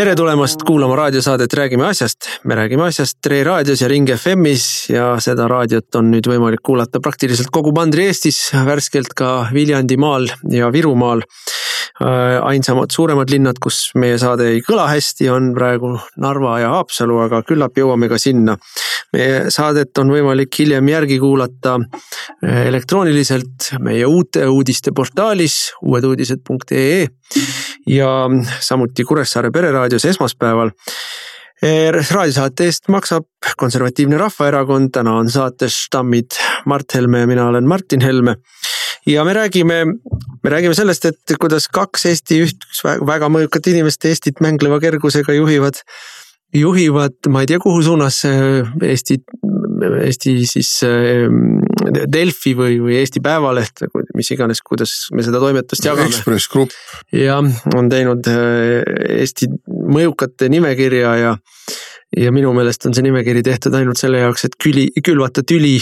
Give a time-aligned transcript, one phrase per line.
[0.00, 2.28] tere tulemast kuulama raadiosaadet Räägime asjast.
[2.44, 7.02] me räägime asjast Tre raadios ja Ring FM-is ja seda raadiot on nüüd võimalik kuulata
[7.04, 11.20] praktiliselt kogu Mandri-Eestis, värskelt ka Viljandimaal ja Virumaal.
[11.98, 15.90] Äh, ainsamad suuremad linnad, kus meie saade ei kõla hästi, on praegu
[16.22, 18.56] Narva ja Haapsalu, aga küllap jõuame ka sinna.
[19.12, 27.08] meie saadet on võimalik hiljem järgi kuulata äh, elektrooniliselt meie uute uudiste portaalis uueduudised.ee
[27.90, 28.14] ja
[28.60, 30.70] samuti Kuressaare Pereraadios esmaspäeval.
[31.60, 38.00] raadiosaate eest maksab Konservatiivne Rahvaerakond, täna on saates stammid Mart Helme ja mina olen Martin
[38.00, 38.36] Helme.
[39.06, 39.84] ja me räägime,
[40.42, 42.64] me räägime sellest, et kuidas kaks Eesti üht
[43.06, 45.82] väga mõjukat inimest Eestit mängleva kergusega juhivad
[46.54, 49.20] juhivad, ma ei tea, kuhu suunas Eesti
[49.80, 51.60] Eesti siis ähm,
[52.12, 53.84] Delfi või, või Eesti Päevaleht,
[54.16, 56.10] mis iganes, kuidas me seda toimetust jagame.
[56.10, 56.74] Ekspress Grupp.
[57.16, 57.40] jah,
[57.76, 58.82] on teinud äh,
[59.20, 61.32] Eesti mõjukate nimekirja ja,
[62.16, 65.78] ja minu meelest on see nimekiri tehtud ainult selle jaoks, et küli, külvata tüli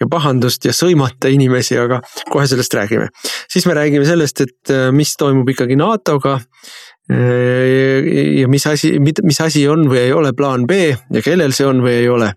[0.00, 3.08] ja pahandust ja sõimata inimesi, aga kohe sellest räägime.
[3.52, 6.38] siis me räägime sellest, et äh, mis toimub ikkagi NATO-ga
[7.10, 11.66] äh, ja mis asi, mis asi on või ei ole plaan B ja kellel see
[11.66, 12.32] on või ei ole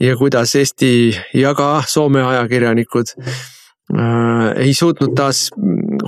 [0.00, 5.48] ja kuidas Eesti ja ka Soome ajakirjanikud äh, ei suutnud taas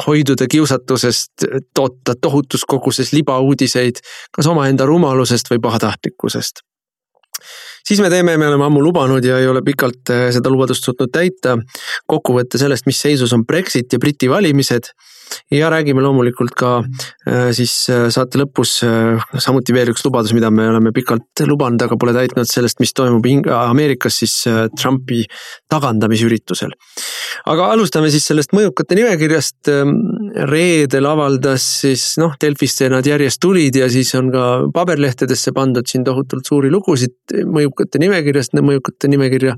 [0.07, 4.01] hoiduda kiusatusest toota tohutus koguses libauudiseid,
[4.35, 6.65] kas omaenda rumalusest või pahatahtlikkusest.
[7.89, 11.13] Siis me teeme, me oleme ammu lubanud ja ei ole pikalt äh, seda lubadust suutnud
[11.13, 11.59] täita,
[12.11, 14.93] kokkuvõtte sellest, mis seisus on Brexit ja Briti valimised
[15.51, 18.77] ja räägime loomulikult ka äh, siis äh, saate lõpus
[19.41, 23.25] samuti veel üks lubadus, mida me oleme pikalt lubanud, aga pole täitnud sellest, mis toimub
[23.55, 24.35] Ameerikas siis
[24.79, 25.25] Trumpi
[25.73, 26.73] tagandamisüritusel.
[27.51, 29.57] aga alustame siis sellest mõjukate nimekirjast.
[29.73, 29.97] Ähm,
[30.51, 34.45] reedel avaldas siis noh, Delfisse nad järjest tulid ja siis on ka
[34.75, 37.35] paberlehtedesse pandud siin tohutult suuri lugusid
[37.75, 39.57] mõjukate nimekirjast, mõjukate nimekirja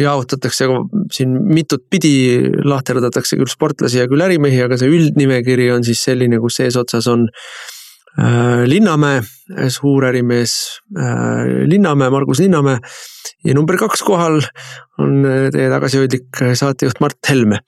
[0.00, 0.66] jaotatakse
[1.12, 6.38] siin mitut pidi, lahterdatakse küll sportlasi ja küll ärimehi, aga see üldnimekiri on siis selline,
[6.42, 9.22] kus eesotsas on äh, Linnamäe,
[9.72, 10.54] suur ärimees
[10.96, 12.78] äh, Linnamäe, Margus Linnamäe.
[13.44, 14.40] ja number kaks kohal
[15.02, 17.60] on äh, teie tagasihoidlik saatejuht Mart Helme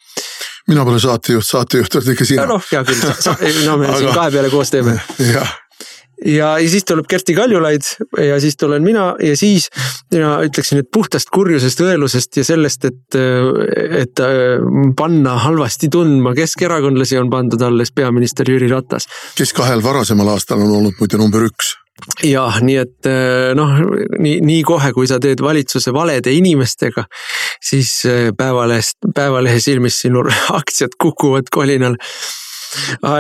[0.69, 2.47] mina pole saatejuht, saatejuht oled ikka sina.
[2.49, 3.99] noh, hea küll, no me aga...
[3.99, 4.97] siin kahe peale koos teeme.
[5.33, 5.59] jah
[6.23, 7.87] ja, ja siis tuleb Kersti Kaljulaid
[8.23, 9.69] ja siis tulen mina ja siis
[10.13, 13.19] mina ütleksin, et puhtast kurjusest, õelusest ja sellest, et,
[14.01, 14.25] et
[14.97, 19.09] panna halvasti tundma keskerakondlasi on pandud alles peaminister Jüri Ratas.
[19.39, 21.75] kes kahel varasemal aastal on olnud muide number üks
[22.27, 23.09] jah, nii et
[23.57, 23.75] noh,
[24.19, 27.05] nii, nii kohe, kui sa teed valitsuse valede inimestega,
[27.63, 28.01] siis
[28.37, 30.25] Päevalehest, Päevalehe silmis sinu
[30.59, 31.99] aktsiad kukuvad kolinal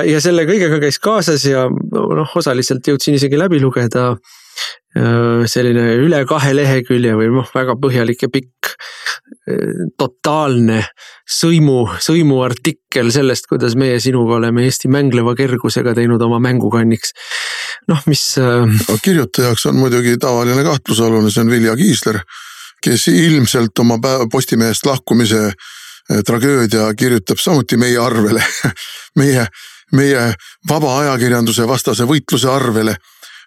[0.08, 6.22] ja selle kõigega käis kaasas ja noh, osaliselt jõudsin isegi läbi lugeda äh, selline üle
[6.28, 10.82] kahe lehekülje või noh, väga põhjalik ja pikk äh, totaalne
[11.24, 17.14] sõimu, sõimuartikkel sellest, kuidas meie sinuga oleme Eesti mängleva kergusega teinud oma mängukanniks.
[17.90, 18.26] noh, mis.
[18.40, 22.20] Äh, no, kirjutajaks on muidugi tavaline kahtlusalune, see on Vilja Kiisler,
[22.84, 23.98] kes ilmselt oma
[24.30, 25.50] Postimehest lahkumise
[26.26, 28.42] tragöödia kirjutab samuti meie arvele
[29.20, 29.46] meie,
[29.92, 30.34] meie
[30.68, 32.96] vaba ajakirjanduse vastase võitluse arvele.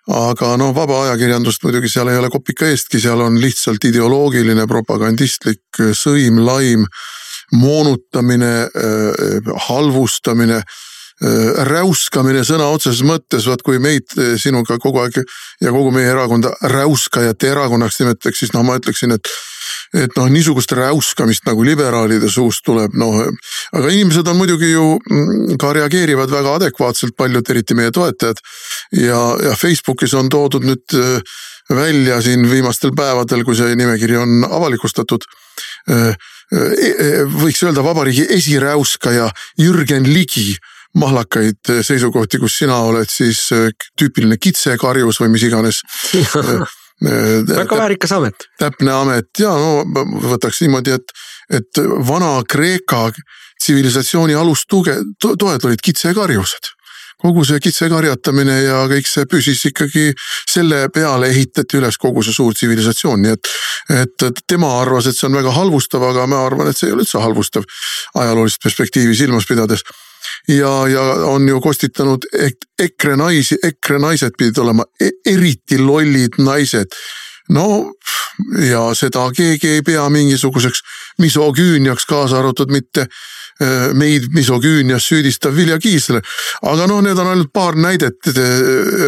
[0.08, 5.82] aga no vaba ajakirjandust muidugi seal ei ole kopika eestki, seal on lihtsalt ideoloogiline propagandistlik
[5.92, 6.86] sõim, laim,
[7.52, 15.22] moonutamine, äh, halvustamine äh, räuskamine sõna otseses mõttes, vaat kui meid äh, sinuga kogu aeg
[15.62, 19.32] ja kogu meie erakonda räuskajate erakonnaks nimetaks, siis noh, ma ütleksin, et
[19.96, 23.20] et noh, niisugust räuskamist nagu liberaalide suust tuleb, noh.
[23.78, 28.42] aga inimesed on muidugi ju mm, ka reageerivad väga adekvaatselt, paljud, eriti meie toetajad.
[29.00, 31.20] ja, ja Facebookis on toodud nüüd äh,
[31.70, 35.28] välja siin viimastel päevadel, kui see nimekiri on avalikustatud
[35.92, 39.30] äh, äh, võiks öelda vabariigi esiräuskaja
[39.60, 40.58] Jürgen Ligi
[40.98, 43.44] mahlakaid seisukohti, kus sina oled siis
[44.00, 45.84] tüüpiline kitsekarjus või mis iganes
[47.02, 48.48] väga väärikas amet.
[48.60, 49.84] täpne amet ja no
[50.32, 51.14] võtaks niimoodi, et,
[51.60, 53.12] et Vana-Kreeka
[53.62, 56.74] tsivilisatsiooni alustuge, toed olid kitsekarjused
[57.18, 60.12] kogu see kitsekarjatamine ja kõik see püsis ikkagi,
[60.50, 63.54] selle peale ehitati üles kogu see suur tsivilisatsioon, nii et.
[64.04, 67.06] et tema arvas, et see on väga halvustav, aga ma arvan, et see ei ole
[67.06, 67.66] üldse halvustav
[68.22, 69.82] ajaloolist perspektiivi silmas pidades
[70.48, 72.26] ja, ja on ju kostitanud
[72.80, 76.96] EKRE naisi, EKRE naised pidid olema e eriti lollid naised.
[77.50, 77.94] no
[78.70, 80.84] ja seda keegi ei pea mingisuguseks
[81.20, 83.08] misogüüniaks, kaasa arvatud mitte
[83.62, 86.22] Äh, meid misogüünias süüdistav Vilja Kiisler.
[86.62, 88.44] aga noh, need on ainult paar näidet äh,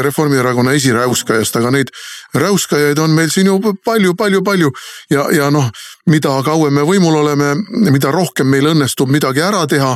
[0.01, 1.91] Reformierakonna esiräuskajast, aga neid
[2.33, 4.71] räuskajaid on meil siin ju palju, palju, palju.
[5.09, 5.69] ja, ja noh,
[6.09, 7.51] mida kauem me võimul oleme,
[7.93, 9.93] mida rohkem meil õnnestub midagi ära teha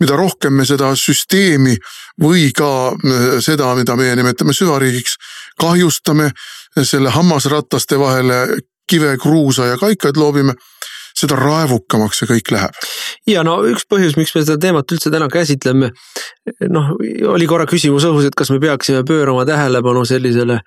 [0.00, 1.76] mida rohkem me seda süsteemi
[2.22, 5.16] või ka äh, seda, mida meie nimetame süvariigiks,
[5.60, 6.30] kahjustame,
[6.82, 8.44] selle hammasrataste vahele
[8.90, 10.54] kive, kruusa ja kaikaid loobime
[11.14, 12.78] seda raevukamaks see kõik läheb.
[13.30, 15.92] ja no üks põhjus, miks me seda teemat üldse täna käsitleme,
[16.74, 16.90] noh,
[17.30, 20.58] oli korra küsimus õhus, et kas me peaksime pöörama tähelepanu sellisele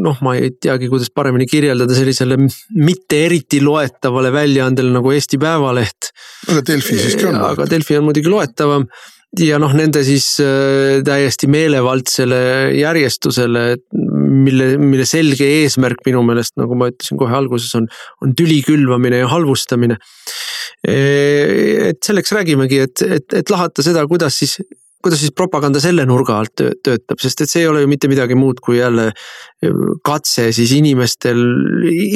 [0.00, 6.12] noh, ma ei teagi, kuidas paremini kirjeldada sellisele mitte eriti loetavale väljaandele nagu Eesti Päevaleht.
[6.48, 7.40] aga Delfi siiski on.
[7.52, 8.86] aga Delfi on muidugi loetavam
[9.40, 12.40] ja noh, nende siis äh, täiesti meelevaldsele
[12.76, 17.88] järjestusele, mille, mille selge eesmärk minu meelest, nagu ma ütlesin kohe alguses, on,
[18.24, 19.98] on tüli külvamine ja halvustamine.
[20.82, 24.56] et selleks räägimegi, et, et, et lahata seda, kuidas siis
[25.02, 28.36] kuidas siis propaganda selle nurga alt töötab, sest et see ei ole ju mitte midagi
[28.38, 29.10] muud kui jälle
[30.06, 31.38] katse siis inimestel,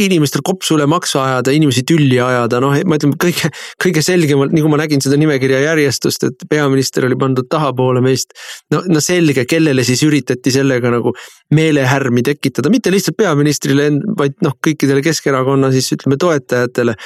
[0.06, 3.50] inimestel kopsu üle maksa ajada, inimesi tülli ajada, noh, ma ütlen kõige,
[3.83, 8.35] kõige selgemalt, nii kui ma nägin seda nimekirja järjestust, et peaminister oli pandud tahapoole meist.
[8.75, 11.15] no, no selge, kellele siis üritati sellega nagu
[11.55, 16.97] meelehärmi tekitada, mitte lihtsalt peaministrile, vaid noh, kõikidele Keskerakonna siis ütleme toetajatele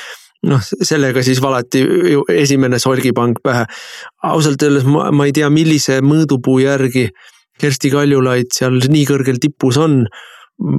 [0.48, 1.82] noh, sellega siis valati
[2.14, 3.66] ju esimene solgipang pähe.
[4.24, 7.08] ausalt öeldes ma, ma ei tea, millise mõõdupuu järgi
[7.60, 10.04] Kersti Kaljulaid seal nii kõrgel tipus on.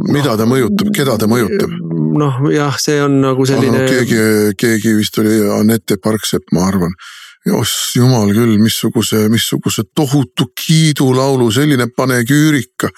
[0.10, 1.74] mida ta mõjutab, keda ta mõjutab?
[2.22, 3.86] noh, jah, see on nagu selline.
[3.86, 6.94] No, keegi, keegi vist oli Anette Parksepp, ma arvan
[7.46, 12.90] jos jumal küll, missuguse, missuguse tohutu kiidulaulu, selline panegüürika.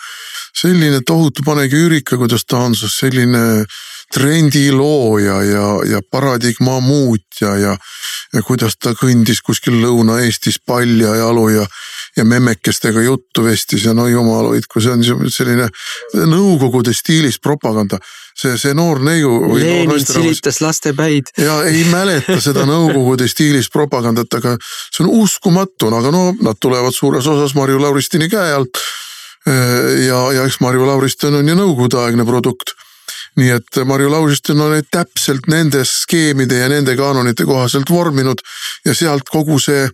[0.54, 3.63] selline tohutu panegüürika, kuidas ta on selline
[4.13, 7.77] trendi looja ja, ja paradigma muutja ja,
[8.33, 11.65] ja kuidas ta kõndis kuskil Lõuna-Eestis paljajalu ja,
[12.18, 15.69] ja memmekestega juttu vestis ja no jumal hoidku, see on selline
[16.30, 17.98] nõukogude stiilis propaganda.
[18.38, 19.30] see, see noor neiu.
[19.54, 21.33] Lenin silitas laste päid.
[21.38, 26.94] ja ei mäleta seda nõukogude stiilis propagandat, aga see on uskumatu, aga no nad tulevad
[26.94, 28.77] suures osas Marju Lauristini käe alt.
[30.06, 32.77] ja, ja eks Marju Lauristin on ju nõukogudeaegne produkt
[33.39, 38.41] nii et Marju Lauristin on neid täpselt nende skeemide ja nende kaanonite kohaselt vorminud
[38.85, 39.88] ja sealt kogu see,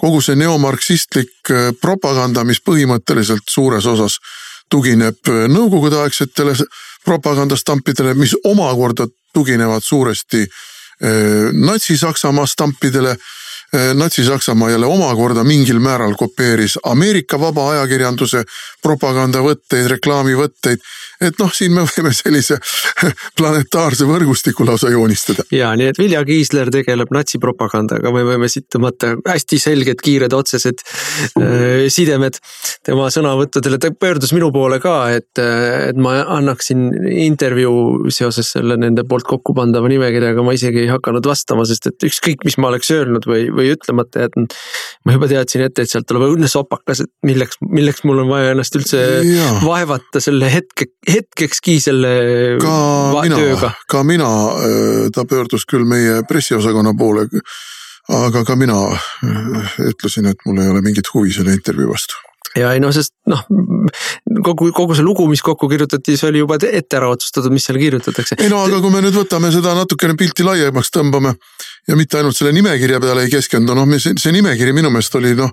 [0.00, 4.18] kogu see neomarksistlik äh, propaganda, mis põhimõtteliselt suures osas
[4.70, 6.56] tugineb äh, nõukogudeaegsetele
[7.04, 13.16] propagandastampidele, mis omakorda tuginevad suuresti äh, Natsi-Saksamaa stampidele
[13.72, 18.42] Natsi-Saksamaa jälle omakorda mingil määral kopeeris Ameerika vaba ajakirjanduse
[18.82, 20.82] propagandavõtteid, reklaamivõtteid.
[21.22, 22.58] Et noh, siin me võime sellise
[23.38, 25.46] planetaarse võrgustiku lausa joonistada.
[25.54, 30.82] ja nii, et Vilja Kiisler tegeleb natsipropagandaga, me võime siit tõmmata hästi selged, kiired, otsesed
[30.82, 32.40] äh, sidemed.
[32.82, 36.88] Tema sõnavõttudele, ta pöördus minu poole ka, et, et ma annaksin
[37.22, 42.08] intervjuu seoses selle nende poolt kokku pandava nimekirjaga, ma isegi ei hakanud vastama, sest et
[42.10, 44.56] ükskõik, mis ma oleks öelnud või, või ütlemata jätnud.
[45.06, 48.56] ma juba teadsin ette, et sealt tuleb õudne sopakas, et milleks, milleks mul on vaja
[48.56, 49.48] ennast üldse ja.
[49.64, 52.12] vaevata selle hetke hetkekski selle
[52.62, 52.74] ka
[53.20, 53.72] mina, tööga.
[53.90, 57.28] ka mina, äh, ta pöördus küll meie pressiosakonna poole.
[58.12, 62.72] aga ka mina äh, ütlesin, et mul ei ole mingit huvi selle intervjuu vastu ja
[62.74, 63.42] ei noh, sest noh,
[64.44, 67.78] kogu, kogu see lugu, mis kokku kirjutati, see oli juba ette ära otsustatud, mis seal
[67.80, 68.38] kirjutatakse.
[68.40, 71.34] ei no aga kui me nüüd võtame seda natukene pilti laiemaks, tõmbame
[71.88, 75.36] ja mitte ainult selle nimekirja peale ei keskendu, noh, see, see nimekiri minu meelest oli
[75.38, 75.52] noh.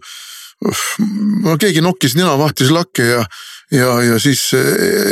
[1.45, 3.23] no keegi nokkis nina, vahtis lakke ja
[3.71, 4.49] ja, ja siis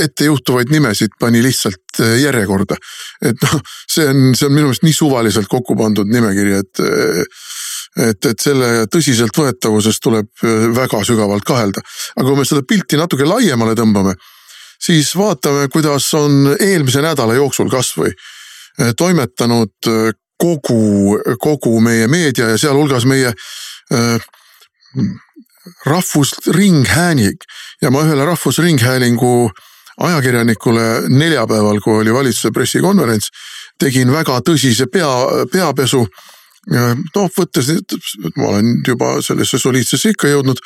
[0.03, 2.75] ettejuhtuvaid nimesid pani lihtsalt järjekorda.
[3.22, 6.81] et noh, see on, see on minu meelest nii suvaliselt kokku pandud nimekiri, et
[7.98, 10.30] et, et selle tõsiseltvõetavuses tuleb
[10.75, 11.82] väga sügavalt kahelda.
[12.16, 14.16] aga kui me seda pilti natuke laiemale tõmbame,
[14.80, 18.13] siis vaatame, kuidas on eelmise nädala jooksul kasvõi
[18.98, 19.89] toimetanud
[20.38, 24.27] kogu, kogu meie meedia ja sealhulgas meie äh,
[25.86, 27.42] Rahvusringhääling
[27.82, 29.51] ja ma ühele Rahvusringhäälingu
[29.98, 33.32] ajakirjanikule neljapäeval, kui oli valitsuse pressikonverents,
[33.80, 35.10] tegin väga tõsise pea,
[35.51, 36.06] peapesu
[36.72, 37.96] noh, võttes nüüd,
[38.36, 40.60] ma olen juba sellesse soliidsesse ikka jõudnud,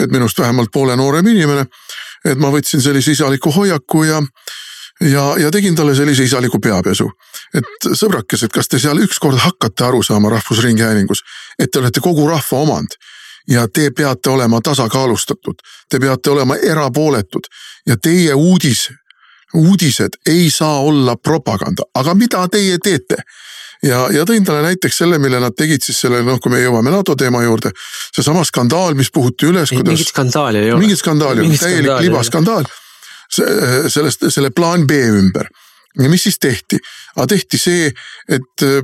[0.00, 1.66] et minust vähemalt poole noorem inimene.
[2.24, 4.20] et ma võtsin sellise isaliku hoiaku ja,
[5.00, 7.10] ja, ja tegin talle sellise isaliku peapesu.
[7.54, 11.22] et sõbrakesed, kas te seal ükskord hakkate aru saama Rahvusringhäälingus,
[11.58, 12.96] et te olete kogu rahva omand
[13.48, 15.54] ja te peate olema tasakaalustatud,
[15.88, 17.48] te peate olema erapooletud
[17.86, 18.88] ja teie uudis,
[19.54, 23.16] uudised ei saa olla propaganda, aga mida teie teete?
[23.86, 26.92] Ja, ja tõin talle näiteks selle, mille nad tegid siis selle, noh, kui me jõuame
[26.94, 27.72] NATO teema juurde.
[28.14, 29.72] seesama skandaal, mis puhuti üles.
[29.72, 30.80] mingit skandaali ei ole.
[30.80, 32.70] mingit skandaali ei ole, täielik libaskandaal.
[33.88, 35.48] sellest, selle plaan B ümber
[36.00, 36.78] ja mis siis tehti?
[37.16, 37.92] aga tehti see,
[38.28, 38.80] et äh,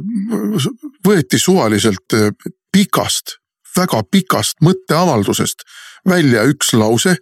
[1.07, 2.33] võeti suvaliselt äh,
[2.73, 3.39] pikast,
[3.77, 5.65] väga pikast mõtteavaldusest
[6.09, 7.17] välja üks lause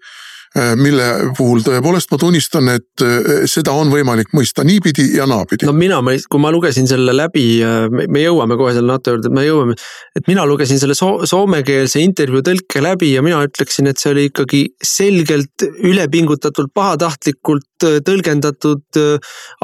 [0.79, 5.67] mille puhul tõepoolest ma tunnistan, et äh, seda on võimalik mõista niipidi ja naapidi.
[5.69, 5.99] no mina,
[6.31, 9.77] kui ma lugesin selle läbi, äh, me jõuame kohe selle NATO juurde, me jõuame,
[10.17, 14.29] et mina lugesin selle so soomekeelse intervjuu tõlke läbi ja mina ütleksin, et see oli
[14.31, 19.01] ikkagi selgelt ülepingutatult, pahatahtlikult tõlgendatud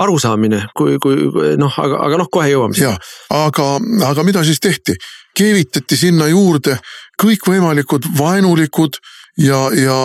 [0.02, 2.76] arusaamine, kui, kui noh, aga, aga noh, kohe jõuame.
[2.80, 2.92] ja,
[3.32, 3.74] aga,
[4.12, 4.98] aga mida siis tehti?
[5.32, 6.74] keevitati sinna juurde
[7.22, 8.98] kõikvõimalikud vaenulikud
[9.40, 9.96] ja, ja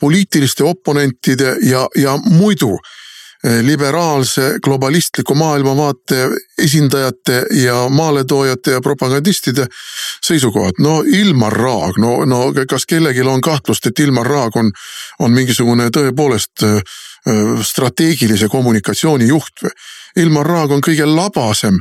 [0.00, 2.72] poliitiliste oponentide ja, ja muidu
[3.44, 6.28] eh, liberaalse globalistliku maailmavaate
[6.58, 9.66] esindajate ja maaletoojate ja propagandistide
[10.26, 10.72] seisukohad.
[10.78, 14.72] no Ilmar Raag, no, no kas kellelgi on kahtlust, et Ilmar Raag on,
[15.18, 16.82] on mingisugune tõepoolest eh,
[17.62, 19.74] strateegilise kommunikatsiooni juht või?
[20.16, 21.76] Ilmar Raag on kõige labasem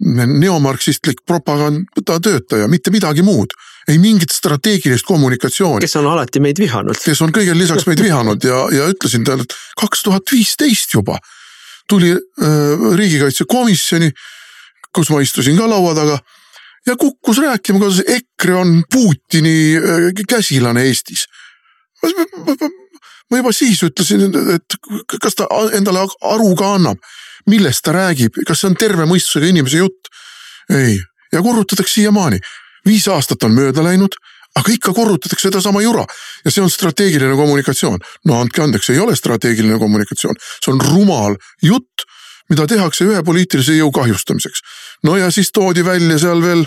[0.00, 3.52] neomarksistlik propagandatöötaja, mitte midagi muud
[3.90, 5.82] ei mingit strateegilist kommunikatsiooni.
[5.84, 6.98] kes on alati meid vihanud.
[7.04, 11.18] kes on kõigele lisaks meid vihanud ja, ja ütlesin talle, et kaks tuhat viisteist juba
[11.90, 14.12] tuli äh, riigikaitsekomisjoni,
[14.94, 16.18] kus ma istusin ka laua taga
[16.86, 21.26] ja kukkus rääkima, kuidas EKRE on Putini äh, käsilane Eestis.
[23.30, 24.78] ma juba siis ütlesin, et
[25.22, 27.02] kas ta endale aru ka annab,
[27.50, 30.10] millest ta räägib, kas see on terve mõistusega inimese jutt?
[30.70, 30.98] ei,
[31.32, 32.38] ja korrutatakse siiamaani
[32.86, 34.14] viis aastat on mööda läinud,
[34.58, 36.04] aga ikka korrutatakse sedasama jura
[36.44, 37.98] ja see on strateegiline kommunikatsioon.
[38.26, 42.06] no andke andeks, ei ole strateegiline kommunikatsioon, see on rumal jutt,
[42.50, 44.62] mida tehakse ühe poliitilise jõu kahjustamiseks.
[45.04, 46.66] no ja siis toodi välja seal veel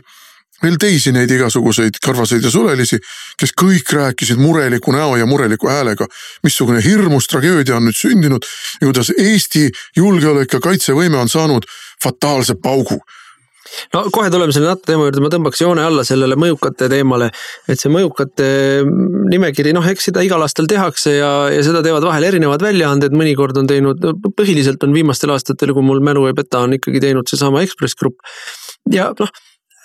[0.63, 2.95] veel teisi neid igasuguseid karvaseid ja sulelisi,
[3.39, 6.07] kes kõik rääkisid mureliku näo ja mureliku häälega,
[6.43, 8.47] missugune hirmus tragöödia on nüüd sündinud
[8.79, 9.65] ja kuidas Eesti
[9.97, 11.67] julgeolek ja kaitsevõime on saanud
[12.03, 13.01] fataalse paugu
[13.93, 17.29] no kohe tuleme selle NATO teema juurde, ma tõmbaks joone alla sellele mõjukate teemale.
[17.67, 18.49] et see mõjukate
[19.33, 23.57] nimekiri, noh, eks seda igal aastal tehakse ja, ja seda teevad vahel erinevad väljaanded, mõnikord
[23.61, 27.63] on teinud, põhiliselt on viimastel aastatel, kui mul mälu ei peta, on ikkagi teinud seesama
[27.65, 28.21] Ekspress Grupp.
[28.91, 29.31] ja noh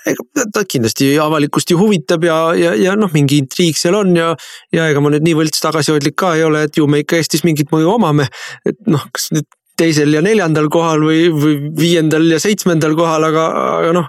[0.08, 4.32] ega ta kindlasti avalikkust ju huvitab ja, ja, ja noh, mingi intriig seal on ja.
[4.74, 7.44] ja ega ma nüüd nii võlts tagasihoidlik ka ei ole, et ju me ikka Eestis
[7.46, 8.28] mingit mõju omame.
[8.68, 9.48] et noh, kas nüüd
[9.78, 13.46] teisel ja neljandal kohal või, või viiendal ja seitsmendal kohal, aga,
[13.78, 14.08] aga noh.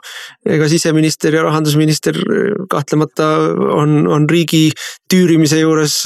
[0.49, 2.17] ega siseminister ja rahandusminister
[2.71, 3.29] kahtlemata
[3.77, 4.69] on, on riigi
[5.11, 6.01] tüürimise juures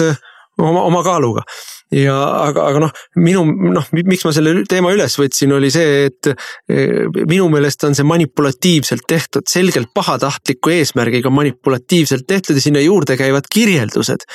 [0.60, 1.46] oma, oma kaaluga
[1.94, 2.16] ja
[2.48, 3.44] aga, aga noh, minu
[3.74, 8.08] noh, miks ma selle teema üles võtsin, oli see, et eh, minu meelest on see
[8.08, 14.26] manipulatiivselt tehtud, selgelt pahatahtliku eesmärgiga manipulatiivselt tehtud ja sinna juurde käivad kirjeldused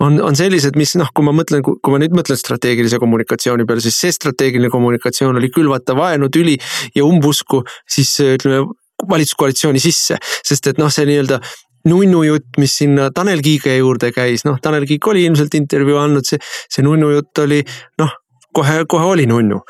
[0.00, 3.84] on, on sellised, mis noh, kui ma mõtlen, kui ma nüüd mõtlen strateegilise kommunikatsiooni peale,
[3.84, 6.56] siis see strateegiline kommunikatsioon oli külvata vaenu, tüli
[6.96, 8.64] ja umbusku siis ütleme
[9.08, 11.40] valitsuskoalitsiooni sisse, sest et noh, see nii-öelda
[11.86, 16.40] nunnujutt, mis sinna Tanel Kiige juurde käis, noh, Tanel Kiik oli ilmselt intervjuu andnud, see,
[16.42, 17.60] see nunnujutt oli
[18.02, 18.16] noh,
[18.56, 19.60] kohe, kohe oli nunnu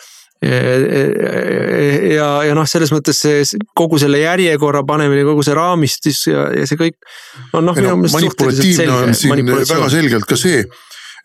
[0.42, 6.66] ja, ja noh, selles mõttes see kogu selle järjekorra panemine, kogu see raamistus ja, ja
[6.68, 6.96] see kõik
[7.56, 7.78] on noh.
[7.86, 10.64] No, manipulatiivne on siin väga selgelt ka see,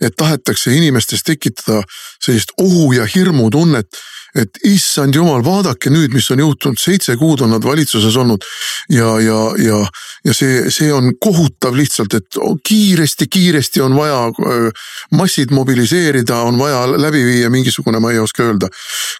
[0.01, 1.83] et tahetakse inimestes tekitada
[2.23, 4.01] sellist ohu ja hirmu tunnet
[4.35, 8.43] et issand jumal, vaadake nüüd, mis on juhtunud, seitse kuud on nad valitsuses olnud.
[8.89, 9.79] ja, ja, ja,
[10.25, 14.21] ja see, see on kohutav lihtsalt, et kiiresti-kiiresti on vaja
[15.17, 18.71] massid mobiliseerida, on vaja läbi viia mingisugune, ma ei oska öelda.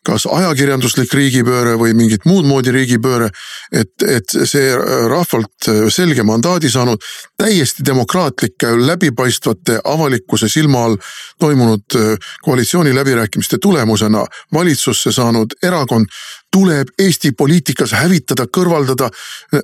[0.08, 3.30] kas ajakirjanduslik riigipööre või mingit muud moodi riigipööre.
[3.72, 4.72] et, et see
[5.12, 7.04] rahvalt selge mandaadi saanud,
[7.42, 10.98] täiesti demokraatlike, läbipaistvate avalikkuse silma all
[11.40, 11.98] toimunud
[12.46, 16.06] koalitsiooniläbirääkimiste tulemusena valitsus valitsusse saanud erakond
[16.52, 19.10] tuleb Eesti poliitikas hävitada, kõrvaldada,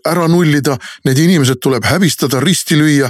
[0.06, 0.78] ära nullida.
[1.06, 3.10] Need inimesed tuleb häbistada, risti lüüa,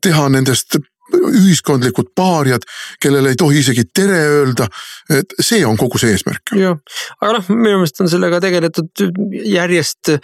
[0.00, 0.78] teha nendest
[1.12, 2.64] ühiskondlikud paariad,
[3.00, 4.66] kellele ei tohi isegi tere öelda.
[5.10, 6.50] et see on kogu see eesmärk.
[6.56, 6.78] jah,
[7.20, 9.04] aga noh, minu meelest on sellega tegeletud
[9.44, 10.16] järjest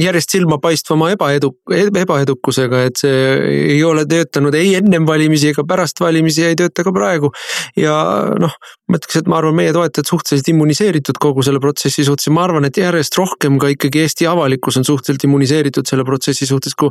[0.00, 1.50] järjest silmapaistvama ebaedu,
[2.00, 3.16] ebaedukusega, et see
[3.74, 7.28] ei ole töötanud ei ennem valimisi ega pärast valimisi ja ei tööta ka praegu.
[7.76, 7.96] ja
[8.40, 8.54] noh,
[8.88, 12.46] ma ütleks, et ma arvan, meie toetajad suhteliselt immuniseeritud kogu selle protsessi suhtes ja ma
[12.46, 16.88] arvan, et järjest rohkem ka ikkagi Eesti avalikkus on suhteliselt immuniseeritud selle protsessi suhtes, kui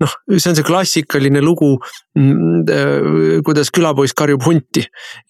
[0.00, 1.74] noh, see on see klassikaline lugu,
[2.16, 4.86] mm, kuidas külapoiss karjub hunti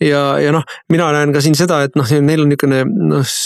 [0.06, 3.36] ja, ja noh, mina näen ka siin seda, et noh, neil on niisugune noh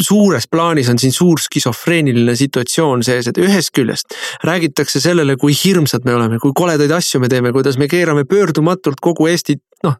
[0.00, 6.04] suures plaanis on siin suur skisofreeniline situatsioon sees, et ühest küljest räägitakse sellele, kui hirmsad
[6.04, 9.96] me oleme, kui koledaid asju me teeme, kuidas me keerame pöördumatult kogu Eestit noh,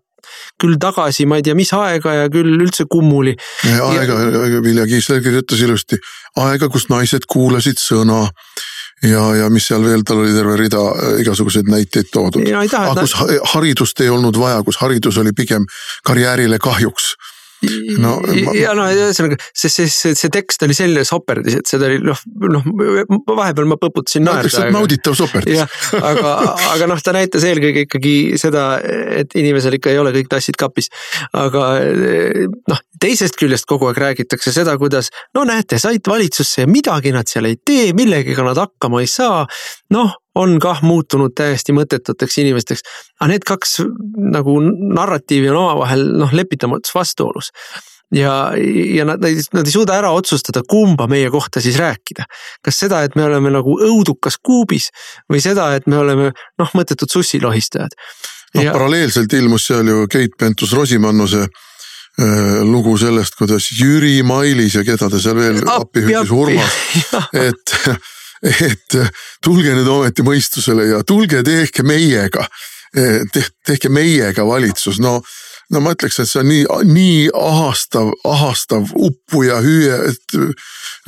[0.61, 3.37] küll tagasi, ma ei tea, mis aega ja küll üldse kummuli.
[3.73, 6.01] aega ja..., Vilja Kiisler kirjutas ilusti,
[6.43, 8.25] aega, kus naised kuulasid sõna
[9.05, 12.47] ja, ja mis seal veel, tal oli terve rida äh, igasuguseid näiteid toodud.
[12.49, 13.17] aga kus
[13.55, 15.67] haridust ei olnud vaja, kus haridus oli pigem
[16.07, 17.15] karjäärile kahjuks
[18.03, 18.55] no ma...
[18.57, 22.23] ja no ühesõnaga see, see, see, see tekst oli selline soperdis, et seda oli noh,
[22.53, 22.67] noh
[23.29, 24.49] vahepeal ma põputasin naerda.
[24.49, 25.63] ütleks, et nauditav soperdis.
[25.99, 26.35] aga,
[26.75, 30.91] aga noh, ta näitas eelkõige ikkagi seda, et inimesel ikka ei ole kõik tassid kapis.
[31.37, 31.69] aga
[32.73, 37.29] noh, teisest küljest kogu aeg räägitakse seda, kuidas no näete, said valitsusse ja midagi nad
[37.31, 39.47] seal ei tee, millegagi nad hakkama ei saa.
[39.91, 42.83] noh on kah muutunud täiesti mõttetuteks inimesteks.
[43.21, 43.79] aga need kaks
[44.37, 47.53] nagu narratiivi on omavahel noh, lepitamatus vastuolus
[48.15, 48.53] ja,
[48.95, 52.27] ja nad, nad, nad ei suuda ära otsustada, kumba meie kohta siis rääkida.
[52.63, 54.91] kas seda, et me oleme nagu õudukas kuubis
[55.33, 57.97] või seda, et me oleme noh, mõttetud sussilohistajad.
[58.55, 58.73] noh ja...
[58.77, 61.47] paralleelselt ilmus seal ju Keit Pentus-Rosimannuse
[62.17, 66.79] lugu sellest, kuidas Jüri Mailis ja keda ta seal veel appi hüüdis, Urmas,
[67.47, 67.75] et
[68.47, 68.97] et
[69.45, 72.47] tulge nüüd ometi mõistusele ja tulge tehke meiega.
[72.97, 75.19] Te,, tehke meiega valitsus, no
[75.75, 80.37] no ma ütleks, et see on nii, nii ahastav, ahastav uppuja hüüe, et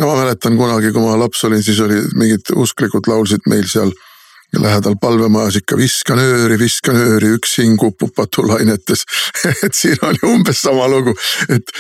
[0.01, 3.93] no ma mäletan kunagi, kui ma laps olin, siis olid mingid usklikud laulsid meil seal
[4.57, 9.05] lähedal palvemajas ikka viska nööri, viska nööri, üks hing upub patulainetes
[9.67, 11.15] et siin oli umbes sama lugu,
[11.53, 11.73] et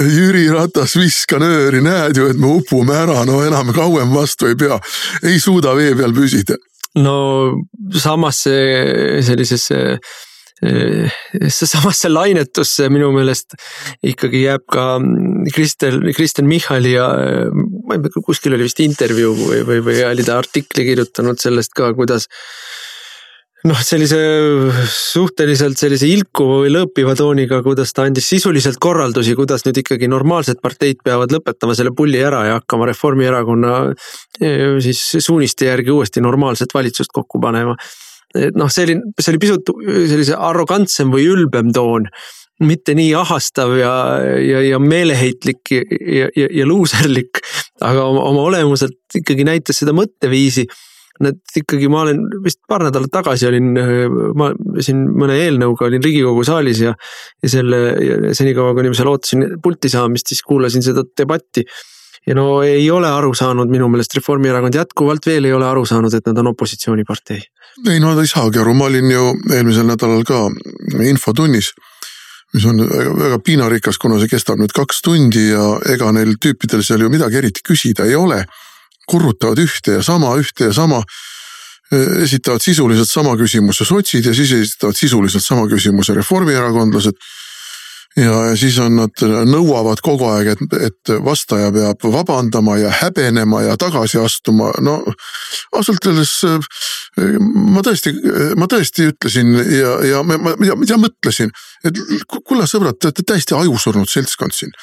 [0.00, 4.58] Jüri Ratas, viska nööri, näed ju, et me upume ära, no enam kauem vastu ei
[4.60, 4.80] pea,
[5.22, 6.56] ei suuda vee peal püsida.
[6.96, 7.16] no
[7.92, 9.98] samas sellisesse
[11.50, 13.56] samasse lainetusse minu meelest
[14.06, 14.84] ikkagi jääb ka
[15.52, 17.08] Kristel, Kristen Michali ja
[17.84, 21.74] ma ei tea, kuskil oli vist intervjuu või, või, või oli ta artikli kirjutanud sellest
[21.76, 22.28] ka, kuidas
[23.68, 24.18] noh, sellise
[24.92, 30.60] suhteliselt sellise ilkuva või lõõpiva tooniga, kuidas ta andis sisuliselt korraldusi, kuidas nüüd ikkagi normaalsed
[30.64, 33.74] parteid peavad lõpetama selle pulli ära ja hakkama Reformierakonna
[34.40, 37.76] eh, siis suuniste järgi uuesti normaalset valitsust kokku panema.
[38.34, 39.76] Et noh, see oli, see oli pisut
[40.10, 42.08] sellise arrogantsem või ülbem toon
[42.62, 43.92] mitte nii ahastav ja,
[44.38, 47.40] ja, ja meeleheitlik ja, ja, ja luuserlik,
[47.82, 50.66] aga oma, oma olemuselt ikkagi näitas seda mõtteviisi.
[51.22, 53.68] Need ikkagi, ma olen vist paar nädalat tagasi olin,
[54.34, 54.48] ma
[54.82, 56.90] siin mõne eelnõuga olin riigikogu saalis ja,
[57.38, 57.78] ja selle,
[58.34, 61.62] senikaua kuni ma seal ootasin pulti saamist, siis kuulasin seda debatti
[62.26, 66.14] ja no ei ole aru saanud, minu meelest Reformierakond jätkuvalt veel ei ole aru saanud,
[66.14, 67.40] et nad on opositsioonipartei.
[67.90, 70.46] ei no nad ei saagi aru, ma olin ju eelmisel nädalal ka
[71.04, 71.74] infotunnis
[72.54, 72.80] mis on
[73.18, 77.40] väga piinarikas, kuna see kestab nüüd kaks tundi ja ega neil tüüpidel seal ju midagi
[77.42, 78.44] eriti küsida ei ole.
[79.04, 81.02] korrutavad ühte ja sama, ühte ja sama.
[82.24, 87.18] esitavad sisuliselt sama küsimuse sotsid ja siis esitavad sisuliselt sama küsimuse reformierakondlased
[88.16, 93.76] ja siis on nad nõuavad kogu aeg, et, et vastaja peab vabandama ja häbenema ja
[93.80, 95.00] tagasi astuma, no
[95.74, 96.36] ausalt öeldes
[97.74, 98.14] ma tõesti,
[98.58, 101.52] ma tõesti ütlesin ja, ja ma, ma, ma, ma mõtlesin,
[101.84, 102.02] et
[102.46, 104.74] kulla sõbrad, te olete täiesti ajusurnud seltskond siin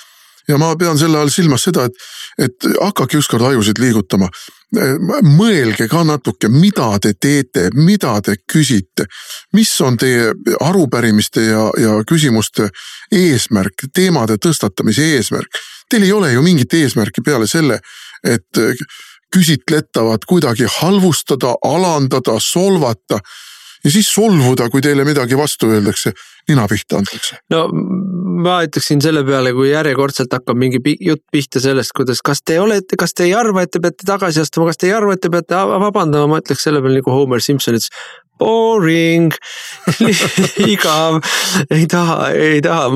[0.48, 2.08] ja ma pean selle all silmas seda, et,
[2.48, 4.30] et hakake ükskord ajusid liigutama.
[5.28, 9.06] mõelge ka natuke, mida te teete, mida te küsite,
[9.54, 12.70] mis on teie arupärimiste ja, ja küsimuste
[13.12, 15.60] eesmärk, teemade tõstatamise eesmärk.
[15.90, 17.82] Teil ei ole ju mingit eesmärki peale selle,
[18.24, 18.64] et
[19.36, 23.20] küsitletavat kuidagi halvustada, alandada, solvata
[23.84, 26.14] ja siis solvuda, kui teile midagi vastu öeldakse,
[26.50, 27.40] nina pihta antakse.
[27.50, 27.66] no
[28.32, 32.98] ma ütleksin selle peale, kui järjekordselt hakkab mingi jutt pihta sellest, kuidas, kas te olete,
[33.00, 35.32] kas te ei arva, et te peate tagasi astuma, kas te ei arva, et te
[35.34, 37.92] peate vabandama, ma ütleks selle peale nagu Homer Simson ütles
[38.42, 39.34] boring
[40.74, 41.20] igav,
[41.74, 42.88] ei taha, ei taha,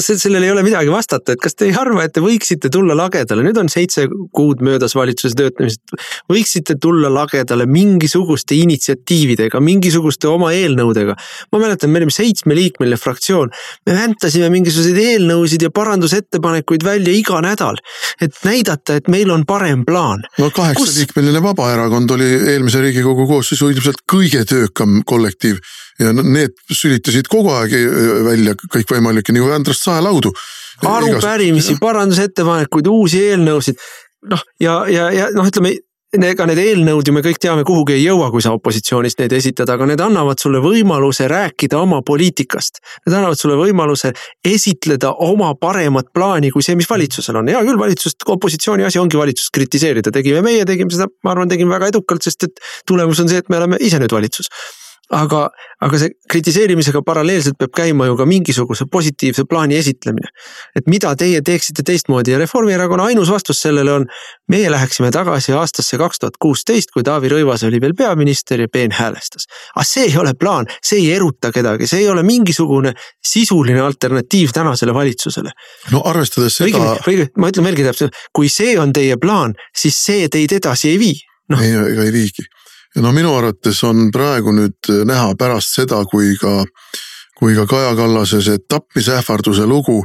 [0.00, 3.44] sellele ei ole midagi vastata, et kas te ei arva, et te võiksite tulla lagedale,
[3.46, 5.94] nüüd on seitse kuud möödas valitsuse töötamisest.
[6.30, 11.16] võiksite tulla lagedale mingisuguste initsiatiividega, mingisuguste oma eelnõudega.
[11.52, 13.52] ma mäletan, me olime seitsmeliikmeline fraktsioon,
[13.86, 17.80] me väntasime mingisuguseid eelnõusid ja parandusettepanekuid välja iga nädal.
[18.20, 20.24] et näidata, et meil on parem plaan.
[20.38, 21.48] no kaheksaliikmeline Kus...
[21.50, 25.60] Vabaerakond oli eelmise riigikogu koosseisu ilmselt kõige töökam kollektiiv
[26.00, 30.32] ja need sülitasid kogu aeg äh, välja kõikvõimalikke nagu Andrest saelaudu.
[30.86, 33.80] arupärimisi, parandusettepanekuid, uusi eelnõusid
[34.30, 35.76] noh, ja, ja, ja noh, ütleme
[36.18, 39.70] ega need eelnõud ju me kõik teame, kuhugi ei jõua, kui sa opositsioonist neid esitad,
[39.70, 42.82] aga need annavad sulle võimaluse rääkida oma poliitikast.
[43.06, 44.10] Need annavad sulle võimaluse
[44.46, 47.52] esitleda oma paremat plaani kui see, mis valitsusel on.
[47.54, 51.76] hea küll, valitsust, opositsiooni asi ongi valitsust kritiseerida, tegime meie, tegime seda, ma arvan, tegime
[51.76, 54.50] väga edukalt, sest et tulemus on see, et me oleme ise nüüd valitsus
[55.10, 55.40] aga,
[55.82, 60.30] aga see kritiseerimisega paralleelselt peab käima ju ka mingisuguse positiivse plaani esitlemine.
[60.76, 64.06] et mida teie teeksite teistmoodi ja Reformierakonna ainus vastus sellele on,
[64.48, 69.48] meie läheksime tagasi aastasse kaks tuhat kuusteist, kui Taavi Rõivas oli veel peaminister ja peenhäälestas.
[69.74, 72.94] aga see ei ole plaan, see ei eruta kedagi, see ei ole mingisugune
[73.24, 75.50] sisuline alternatiiv tänasele valitsusele.
[75.90, 76.94] no arvestades seda.
[77.06, 81.02] või ma ütlen veelgi täpsemalt, kui see on teie plaan, siis see teid edasi ei
[81.02, 81.18] vii
[81.50, 81.60] no..
[81.62, 82.46] ei, ega ei viigi
[82.94, 86.64] ja no minu arvates on praegu nüüd näha pärast seda, kui ka,
[87.38, 90.02] kui ka Kaja Kallase see tapmisähvarduse lugu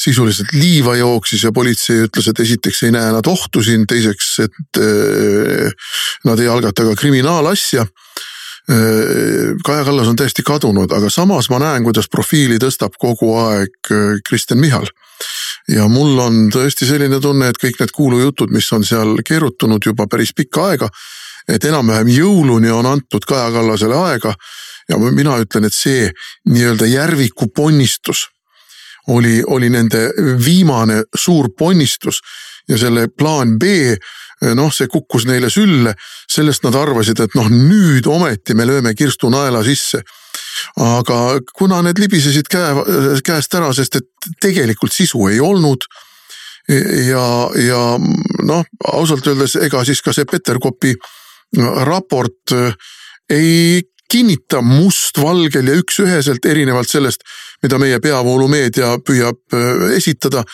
[0.00, 4.80] sisuliselt liiva jooksis ja politsei ütles, et esiteks ei näe nad ohtu siin, teiseks, et
[4.82, 5.70] äh,
[6.26, 9.52] nad ei algata ka kriminaalasja äh,.
[9.64, 14.18] Kaja Kallas on täiesti kadunud, aga samas ma näen, kuidas profiili tõstab kogu aeg äh,
[14.26, 14.90] Kristen Michal
[15.70, 20.08] ja mul on tõesti selline tunne, et kõik need kuulujutud, mis on seal keerutunud juba
[20.10, 20.90] päris pikka aega
[21.48, 24.34] et enam-vähem jõuluni on antud Kaja Kallasele aega.
[24.88, 26.10] ja mina ütlen, et see
[26.48, 28.26] nii-öelda Järviku ponnistus
[29.08, 30.10] oli, oli nende
[30.44, 32.20] viimane suur ponnistus
[32.68, 33.94] ja selle plaan B
[34.52, 35.94] noh, see kukkus neile sülle,
[36.30, 40.02] sellest nad arvasid, et noh, nüüd ometi me lööme kirstu naela sisse.
[40.80, 45.86] aga kuna need libisesid käe, käest ära, sest et tegelikult sisu ei olnud.
[46.68, 47.82] ja, ja
[48.42, 50.94] noh, ausalt öeldes, ega siis ka see Peterkopi
[51.56, 52.74] raport äh,
[53.30, 57.24] ei kinnita mustvalgel ja üks-üheselt erinevalt sellest,
[57.62, 60.44] mida meie peavoolumeedia püüab äh, esitada.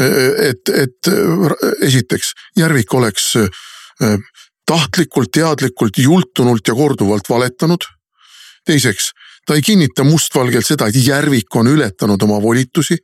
[0.00, 1.12] Äh, et, et
[1.80, 3.32] esiteks Järvik oleks
[4.68, 7.84] tahtlikult, teadlikult, jultunult ja korduvalt valetanud.
[8.66, 9.12] teiseks,
[9.46, 12.98] ta ei kinnita mustvalgelt seda, et Järvik on ületanud oma volitusi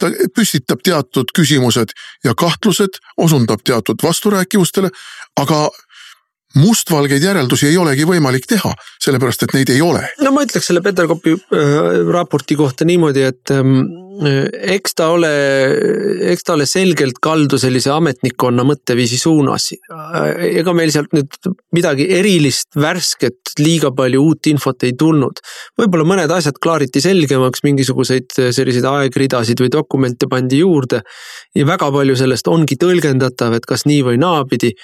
[0.00, 1.92] ta püstitab teatud küsimused
[2.24, 4.88] ja kahtlused, osundab teatud vasturääkivustele,
[5.36, 5.68] aga
[6.58, 10.02] mustvalgeid järeldusi ei olegi võimalik teha, sellepärast et neid ei ole.
[10.24, 11.74] no ma ütleks selle Peterkopi äh,
[12.10, 13.84] raporti kohta niimoodi, et ähm,
[14.26, 15.30] äh, eks ta ole,
[16.32, 19.68] eks ta ole selgelt kaldu sellise ametnikkonna mõtteviisi suunas.
[19.94, 21.38] Äh, ega meil sealt nüüd
[21.76, 25.38] midagi erilist, värsket, liiga palju uut infot ei tulnud.
[25.78, 31.04] võib-olla mõned asjad klaariti selgemaks, mingisuguseid selliseid aegridasid või dokumente pandi juurde.
[31.54, 34.74] ja väga palju sellest ongi tõlgendatav, et kas nii või naapidi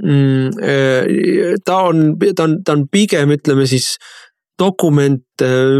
[0.00, 3.92] ta on, ta on, ta on pigem ütleme siis
[4.62, 5.78] dokument, eh,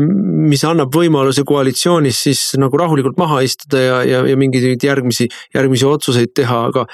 [0.50, 5.88] mis annab võimaluse koalitsioonis siis nagu rahulikult maha istuda ja, ja, ja mingeid järgmisi, järgmisi
[5.88, 6.86] otsuseid teha, aga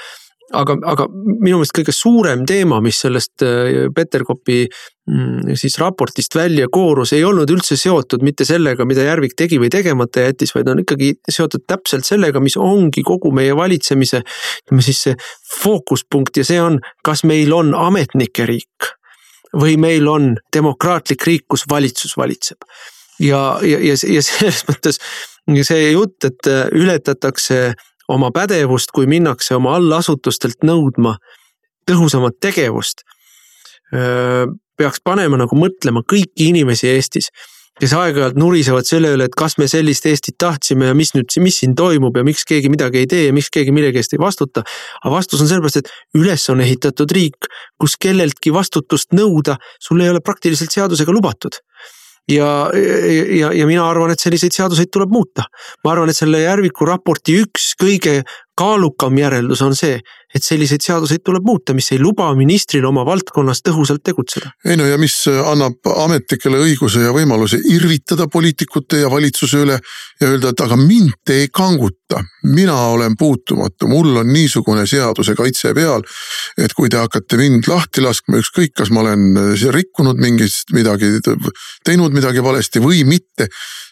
[0.55, 6.69] aga, aga minu meelest kõige suurem teema, mis sellest äh, Peterkopi mm, siis raportist välja
[6.71, 10.83] koorus, ei olnud üldse seotud mitte sellega, mida Järvik tegi või tegemata jättis, vaid on
[10.83, 14.23] ikkagi seotud täpselt sellega, mis ongi kogu meie valitsemise,
[14.65, 15.17] ütleme siis see
[15.59, 18.93] fookuspunkt ja see on, kas meil on ametnike riik
[19.59, 22.61] või meil on demokraatlik riik, kus valitsus valitseb.
[23.19, 25.01] ja, ja, ja, ja selles mõttes
[25.65, 27.73] see jutt, et ületatakse
[28.09, 31.17] oma pädevust, kui minnakse oma allasutustelt nõudma
[31.89, 33.05] tõhusamat tegevust.
[34.77, 37.31] peaks panema nagu mõtlema kõiki inimesi Eestis,
[37.79, 41.57] kes aeg-ajalt nurisevad selle üle, et kas me sellist Eestit tahtsime ja mis nüüd, mis
[41.61, 44.63] siin toimub ja miks keegi midagi ei tee ja miks keegi millegi eest ei vastuta.
[45.03, 50.11] aga vastus on sellepärast, et üles on ehitatud riik, kus kelleltki vastutust nõuda, sul ei
[50.13, 51.59] ole praktiliselt seadusega lubatud
[52.29, 55.47] ja, ja, ja mina arvan, et selliseid seaduseid tuleb muuta.
[55.83, 58.21] ma arvan, et selle Järviku raporti üks kõige
[58.59, 59.99] kaalukam järeldus on see,
[60.35, 64.51] et selliseid seaduseid tuleb muuta, mis ei luba ministril oma valdkonnas tõhusalt tegutseda.
[64.65, 70.27] ei no ja mis annab ametnikele õiguse ja võimaluse irvitada poliitikute ja valitsuse üle ja
[70.27, 75.73] öelda, et aga mind te ei kanguta, mina olen puutumatu, mul on niisugune seaduse kaitse
[75.73, 76.03] peal.
[76.57, 81.17] et kui te hakkate mind lahti laskma, ükskõik, kas ma olen rikkunud mingit midagi,
[81.85, 83.47] teinud midagi valesti või mitte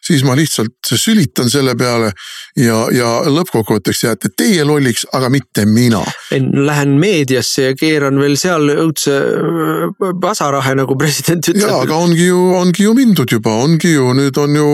[0.07, 2.11] siis ma lihtsalt sülitan selle peale
[2.59, 6.03] ja, ja lõppkokkuvõtteks jääte teie lolliks, aga mitte mina.
[6.31, 11.65] Lähen meediasse ja keeran veel seal õudse äh, pasarahe, nagu president ütleb.
[11.65, 14.69] ja, aga ongi ju, ongi ju mindud juba, ongi ju, nüüd on ju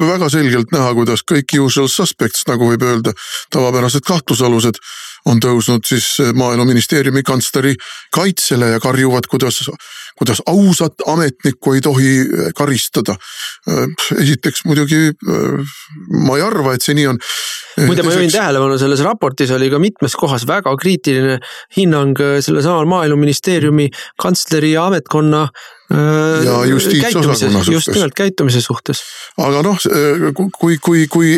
[0.00, 3.14] väga selgelt näha, kuidas kõik usual suspects, nagu võib öelda,
[3.54, 4.80] tavapärased kahtlusalused
[5.28, 6.06] on tõusnud siis
[6.38, 7.74] maaeluministeeriumi kantsleri
[8.14, 9.60] kaitsele ja karjuvad, kuidas
[10.18, 13.14] kuidas ausat ametnikku ei tohi äh, karistada.
[13.70, 13.86] Äh,
[14.22, 15.78] esiteks muidugi äh,
[16.26, 17.20] ma ei arva, et see nii on.
[17.86, 21.38] muide, ma juhin tähelepanu, selles raportis oli ka mitmes kohas väga kriitiline
[21.76, 23.86] hinnang sellesamal maaeluministeeriumi
[24.18, 25.44] kantsleri ja ametkonna
[26.44, 27.72] ja justiitsosakonna suhtes.
[27.72, 29.04] just nimelt käitumise suhtes.
[29.38, 29.78] aga noh,
[30.58, 31.30] kui, kui, kui,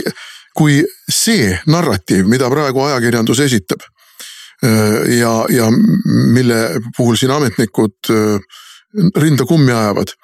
[0.57, 0.81] kui
[1.13, 3.85] see narratiiv, mida praegu ajakirjandus esitab
[4.65, 5.69] ja, ja
[6.33, 6.65] mille
[6.97, 8.11] puhul siin ametnikud
[8.95, 10.15] rinda kummi ajavad,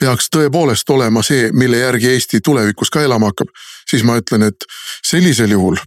[0.00, 3.50] peaks tõepoolest olema see, mille järgi Eesti tulevikus ka elama hakkab,
[3.90, 4.66] siis ma ütlen, et
[5.06, 5.78] sellisel juhul,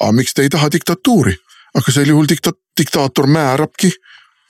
[0.00, 1.36] aga miks te ei taha diktatuuri,
[1.76, 3.92] aga sel juhul dikta-, diktaator määrabki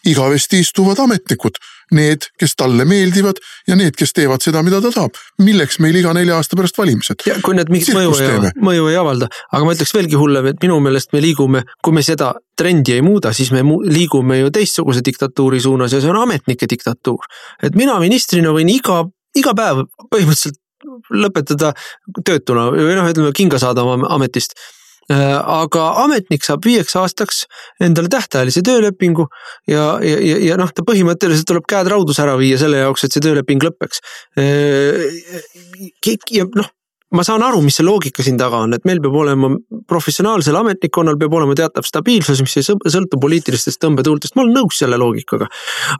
[0.06, 1.58] igavesti istuvad ametnikud,
[1.94, 3.38] need, kes talle meeldivad
[3.68, 5.18] ja need, kes teevad seda, mida ta tahab.
[5.42, 7.22] milleks meil iga nelja aasta pärast valimised?
[7.28, 10.62] ja kui need mingit mõju ei, mõju ei avalda, aga ma ütleks veelgi hullem, et
[10.62, 15.04] minu meelest me liigume, kui me seda trendi ei muuda, siis me liigume ju teistsuguse
[15.06, 17.26] diktatuuri suunas ja see on ametnike diktatuur.
[17.62, 19.04] et mina ministrina võin iga,
[19.36, 20.62] iga päev põhimõtteliselt
[21.10, 21.72] lõpetada
[22.24, 24.54] töötuna või noh, ütleme kinga saada oma ametist
[25.14, 27.44] aga ametnik saab viieks aastaks
[27.82, 29.28] endale tähtajalise töölepingu
[29.70, 33.14] ja, ja, ja, ja noh, ta põhimõtteliselt tuleb käed raudus ära viia selle jaoks, et
[33.14, 34.02] see tööleping lõpeks.
[34.42, 35.06] Äh,
[36.34, 36.72] ja noh,
[37.14, 39.52] ma saan aru, mis see loogika siin taga on, et meil peab olema
[39.86, 44.98] professionaalsel ametnikkonnal peab olema teatav stabiilsus, mis ei sõltu poliitilistest tõmbetuultest, ma olen nõus selle
[45.00, 45.46] loogikaga.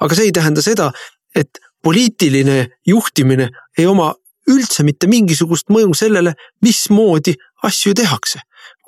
[0.01, 0.91] aga see ei tähenda seda,
[1.37, 4.11] et poliitiline juhtimine ei oma
[4.51, 7.35] üldse mitte mingisugust mõju sellele, mismoodi
[7.67, 8.43] asju tehakse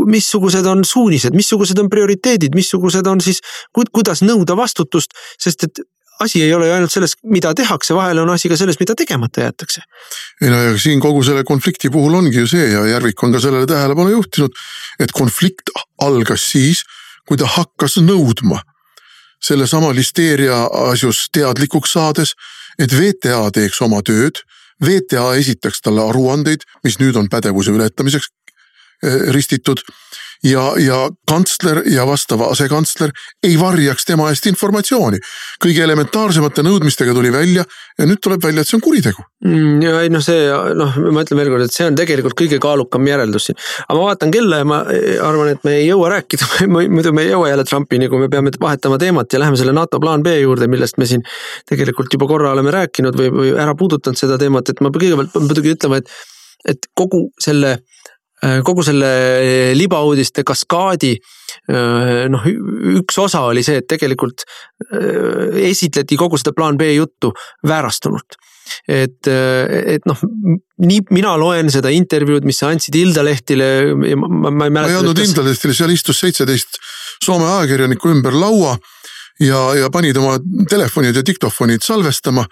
[0.07, 3.41] missugused on suunised, missugused on prioriteedid, missugused on siis,
[3.75, 5.83] kuidas nõuda vastutust, sest et
[6.21, 9.45] asi ei ole ju ainult selles, mida tehakse, vahel on asi ka selles, mida tegemata
[9.45, 9.83] jäetakse.
[10.43, 13.41] ei no ja siin kogu selle konflikti puhul ongi ju see ja Järvik on ka
[13.41, 14.57] sellele tähelepanu juhtinud,
[14.99, 15.71] et konflikt
[16.03, 16.83] algas siis,
[17.29, 18.63] kui ta hakkas nõudma
[19.45, 22.35] sellesama listeeria asjus teadlikuks saades,
[22.79, 24.43] et VTA teeks oma tööd.
[24.83, 28.31] VTA esitaks talle aruandeid, mis nüüd on pädevuse ületamiseks
[29.35, 29.85] ristitud
[30.43, 33.11] ja, ja kantsler ja vastav asekantsler
[33.47, 35.19] ei varjaks tema eest informatsiooni.
[35.65, 37.65] kõige elementaarsemate nõudmistega tuli välja
[37.99, 39.83] ja nüüd tuleb välja, et see on kuritegu mm,.
[39.83, 40.47] ja ei noh, see
[40.79, 43.59] noh, ma ütlen veel kord, et see on tegelikult kõige kaalukam järeldus siin.
[43.89, 44.81] aga ma vaatan kella ja ma
[45.27, 48.55] arvan, et me ei jõua rääkida muidu me ei jõua jälle Trumpini, kui me peame
[48.61, 51.25] vahetama teemat ja läheme selle NATO plaan B juurde, millest me siin
[51.69, 55.49] tegelikult juba korra oleme rääkinud või, või ära puudutanud seda teemat, et ma kõigepealt pean
[55.51, 56.11] muidugi ütlema, et
[56.69, 57.77] et kogu selle
[58.65, 62.45] kogu selle äh, libauudiste kaskaadi äh, noh,
[63.01, 64.45] üks osa oli see, et tegelikult
[65.59, 67.33] esitleti kogu seda plaan B juttu
[67.67, 68.39] väärastunult.
[68.87, 70.21] et, et noh,
[70.85, 73.69] nii mina loen seda intervjuud, mis sa andsid Ilda Lehtile.
[73.97, 74.81] ma, ma ei mäleta.
[74.81, 76.81] ma ei andnud Ilda Lehtile, seal istus seitseteist
[77.19, 78.77] Soome ajakirjanikku ümber laua
[79.43, 80.37] ja, ja panid oma
[80.71, 82.45] telefonid ja diktofonid salvestama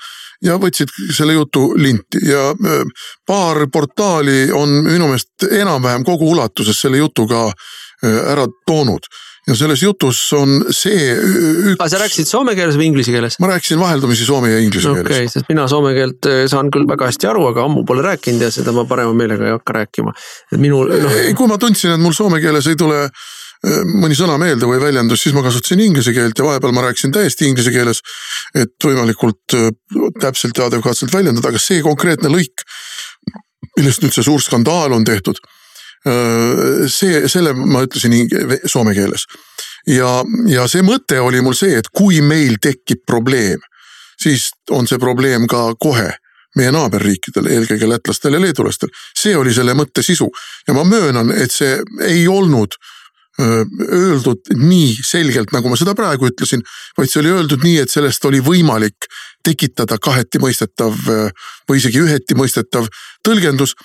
[0.45, 2.83] ja võtsid selle jutu linti ja äh,
[3.27, 9.09] paar portaali on minu meelest enam-vähem kogu ulatuses selle jutu ka äh, ära toonud
[9.47, 11.77] ja selles jutus on see üks....
[11.79, 13.39] aga sa rääkisid soome keeles või inglise keeles?
[13.43, 15.23] ma rääkisin vaheldumisi soome ja inglise okay, keeles.
[15.23, 18.43] okei, sest mina soome keelt äh, saan küll väga hästi aru, aga ammu pole rääkinud
[18.43, 20.15] ja seda ma parema meelega ei hakka rääkima.
[20.53, 21.19] et minul noh.
[21.39, 23.07] kui ma tundsin, et mul soome keeles ei tule
[23.65, 27.49] mõni sõna meelde või väljendus, siis ma kasutasin inglise keelt ja vahepeal ma rääkisin täiesti
[27.49, 28.03] inglise keeles.
[28.55, 29.71] et võimalikult äh,
[30.21, 32.65] täpselt ja adekvaatselt väljendada, aga see konkreetne lõik,
[33.77, 35.41] millest nüüd see suur skandaal on tehtud.
[36.07, 38.29] Äh, see, selle ma ütlesin
[38.67, 39.27] soome keeles
[39.87, 43.61] ja, ja see mõte oli mul see, et kui meil tekib probleem,
[44.21, 46.13] siis on see probleem ka kohe
[46.57, 48.89] meie naaberriikidel, eelkõige lätlastel ja leedulastel.
[49.17, 50.31] see oli selle mõtte sisu
[50.69, 52.96] ja ma möönan, et see ei olnud äh,
[53.39, 56.63] öeldud nii selgelt, nagu ma seda praegu ütlesin,
[56.97, 59.09] vaid see oli öeldud nii, et sellest oli võimalik
[59.45, 60.97] tekitada kaheti mõistetav
[61.69, 62.89] või isegi üheti mõistetav
[63.27, 63.77] tõlgendus.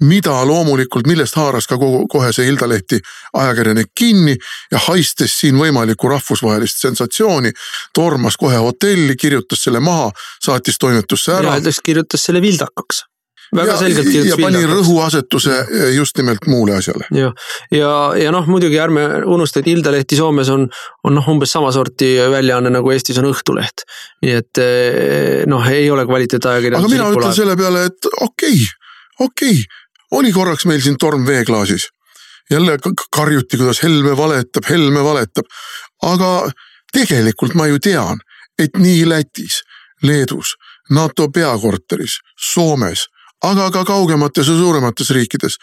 [0.00, 2.98] mida loomulikult, millest haaras ka kogu, kohe see Hilda Lehti
[3.32, 4.36] ajakirjanik kinni
[4.70, 7.52] ja haistes siin võimalikku rahvusvahelist sensatsiooni,
[7.94, 10.10] tormas kohe hotelli, kirjutas selle maha,
[10.44, 11.48] saatis toimetusse ära.
[11.48, 13.06] mina ütleks, kirjutas selle vildakaks
[13.54, 14.38] väga ja, selgelt kirjutas.
[14.38, 15.56] ja pani rõhuasetuse
[15.94, 17.06] just nimelt muule asjale.
[17.14, 17.30] ja,
[17.70, 20.66] ja, ja noh, muidugi ärme unusta, et Ilda-lehti Soomes on,
[21.04, 23.86] on noh, umbes sama sorti väljaanne nagu Eestis on Õhtuleht.
[24.26, 26.86] nii et eh, noh, ei ole kvaliteetajakirjandus.
[26.86, 28.70] aga mina ütlen selle peale, et okei okay,,
[29.28, 29.66] okei okay.,
[30.16, 31.88] oli korraks meil siin torm veeklaasis.
[32.50, 32.78] jälle
[33.10, 35.46] karjuti, kuidas Helme valetab, Helme valetab,
[36.02, 36.50] aga
[36.92, 38.20] tegelikult ma ju tean,
[38.58, 39.62] et nii Lätis,
[40.02, 40.54] Leedus,
[40.90, 42.20] NATO peakorteris,
[42.52, 43.06] Soomes
[43.44, 45.58] aga ka kaugemates ja suuremates riikides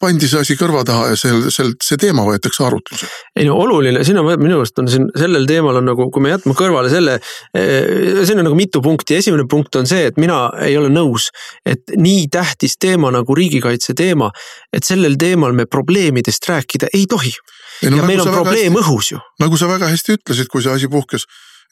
[0.00, 3.08] pandi see asi kõrva taha ja sel, sel, see teema võetakse arutlusele.
[3.40, 6.34] ei no oluline, siin on minu arust on siin sellel teemal on nagu, kui me
[6.34, 7.16] jätame kõrvale selle,
[7.56, 11.30] eh, siin on nagu mitu punkti, esimene punkt on see, et mina ei ole nõus,
[11.64, 14.28] et nii tähtis teema nagu riigikaitse teema,
[14.72, 17.32] et sellel teemal me probleemidest rääkida ei tohi.
[17.32, 19.22] No, ja nagu meil on probleem hästi, õhus ju.
[19.40, 21.24] nagu sa väga hästi ütlesid, kui see asi puhkes,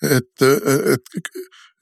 [0.05, 0.33] et,
[0.97, 1.29] et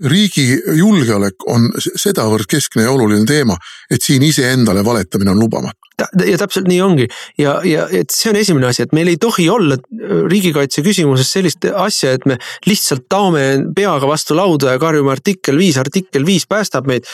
[0.08, 0.46] riigi
[0.78, 3.56] julgeolek on sedavõrd keskne ja oluline teema,
[3.90, 5.78] et siin iseendale valetamine on lubamatu.
[6.26, 7.04] ja täpselt nii ongi
[7.38, 11.28] ja, ja et see on esimene asi, et meil ei tohi olla äh, riigikaitse küsimuses
[11.36, 13.44] sellist asja, et me lihtsalt taome
[13.76, 17.06] peaga vastu lauda ja karjume artikkel viis, artikkel viis päästab meid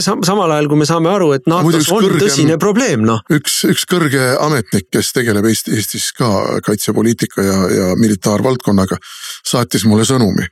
[0.00, 0.24] Sam.
[0.26, 3.22] samal ajal, kui me saame aru, et NATO-s on kõrgem, tõsine probleem, noh.
[3.32, 8.98] üks, üks kõrge ametnik, kes tegeleb Eesti, Eestis ka kaitsepoliitika ja, ja militaarvaldkonnaga,
[9.46, 10.50] saatis mulle sõnumi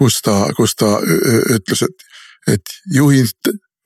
[0.00, 2.06] kus ta, kus ta ütles, et,
[2.56, 3.28] et juhin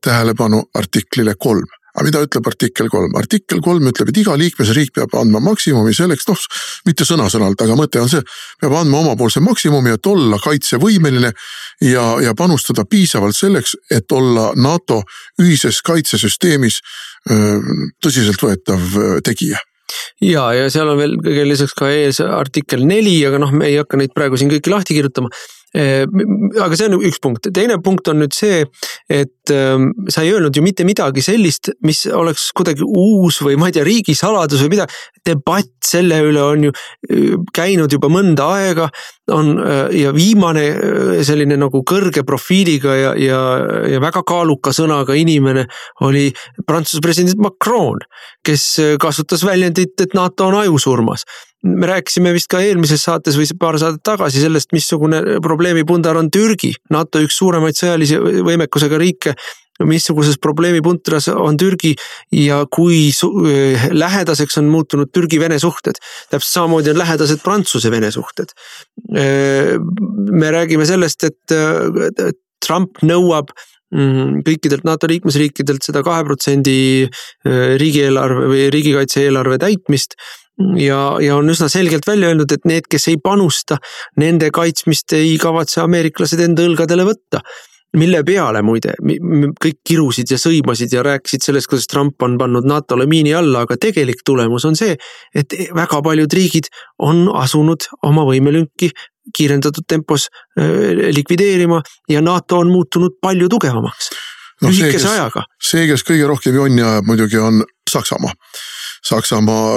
[0.05, 1.66] tähelepanu artiklile kolm.
[1.94, 3.12] Aga mida ütleb artikkel kolm?
[3.18, 6.40] artikkel kolm ütleb, et iga liikmesriik peab andma maksimumi selleks, noh
[6.88, 8.22] mitte sõna-sõnalt, aga mõte on see,
[8.62, 11.31] peab andma omapoolse maksimumi, et olla kaitsevõimeline
[11.87, 15.05] ja, ja panustada piisavalt selleks, et olla NATO
[15.42, 16.81] ühises kaitsesüsteemis
[18.03, 19.62] tõsiseltvõetav tegija.
[20.24, 23.79] Ja, ja seal on veel kõige lisaks ka ees artikkel neli, aga noh, me ei
[23.79, 25.31] hakka neid praegu siin kõiki lahti kirjutama
[25.74, 28.62] aga see on üks punkt, teine punkt on nüüd see,
[29.10, 33.70] et ähm, sa ei öelnud ju mitte midagi sellist, mis oleks kuidagi uus või ma
[33.70, 35.02] ei tea, riigisaladus või midagi.
[35.24, 38.88] debatt selle üle on ju äh, käinud juba mõnda aega,
[39.32, 39.54] on
[39.96, 40.64] ja viimane
[41.24, 43.38] selline nagu kõrge profiiliga ja, ja,
[43.88, 45.64] ja väga kaaluka sõnaga inimene
[46.04, 46.26] oli
[46.66, 48.04] Prantsuse president Macron,
[48.44, 48.66] kes
[49.00, 51.24] kasutas väljendit, et NATO on ajusurmas
[51.64, 56.74] me rääkisime vist ka eelmises saates või paar saadet tagasi sellest, missugune probleemipundar on Türgi,
[56.92, 59.35] NATO üks suuremaid sõjalise võimekusega riike
[59.83, 61.94] missuguses probleemipuntras on Türgi
[62.38, 63.09] ja kui
[63.90, 65.98] lähedaseks on muutunud Türgi-Vene suhted.
[66.31, 68.55] täpselt samamoodi on lähedased Prantsuse-Vene suhted.
[70.31, 72.35] me räägime sellest, et
[72.66, 73.50] Trump nõuab
[73.94, 77.09] mm, kõikidelt NATO liikmesriikidelt seda kahe protsendi
[77.44, 80.14] riigieelarve või riigikaitse eelarve täitmist
[80.78, 83.78] ja, ja on üsna selgelt välja öelnud, et need, kes ei panusta,
[84.20, 87.42] nende kaitsmist ei kavatse ameeriklased enda õlgadele võtta.
[87.94, 88.96] Mille peale muide?
[89.62, 93.76] Kõik kirusid ja sõimasid ja rääkisid sellest, kuidas Trump on pannud NATO-le miini alla, aga
[93.78, 94.96] tegelik tulemus on see,
[95.30, 96.72] et väga paljud riigid
[97.06, 98.90] on asunud oma võimelünki
[99.34, 100.26] kiirendatud tempos
[101.14, 101.78] likvideerima
[102.10, 104.10] ja NATO on muutunud palju tugevamaks.
[104.62, 105.46] No, lühikese ajaga.
[105.62, 108.34] see, kes kõige rohkem jonni ajab muidugi on Saksamaa
[109.04, 109.74] Saksamaa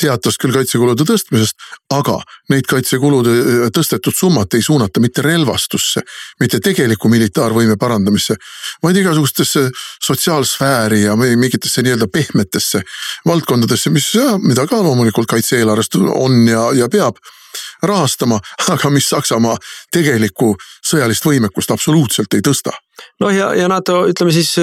[0.00, 1.58] teatas küll kaitsekulude tõstmisest,
[1.92, 2.16] aga
[2.52, 6.00] neid kaitsekulude tõstetud summat ei suunata mitte relvastusse,
[6.40, 8.38] mitte tegeliku militaarvõime parandamisse,
[8.82, 9.66] vaid igasugustesse
[10.06, 12.82] sotsiaalsfääri ja mingitesse nii-öelda pehmetesse
[13.28, 14.08] valdkondadesse, mis,
[14.42, 17.20] mida ka loomulikult kaitse-eelarvest on ja, ja peab
[17.82, 18.40] rahastama,
[18.72, 19.56] aga mis Saksamaa
[19.92, 20.52] tegelikku
[20.84, 22.74] sõjalist võimekust absoluutselt ei tõsta.
[23.20, 24.54] noh, ja, ja NATO, ütleme siis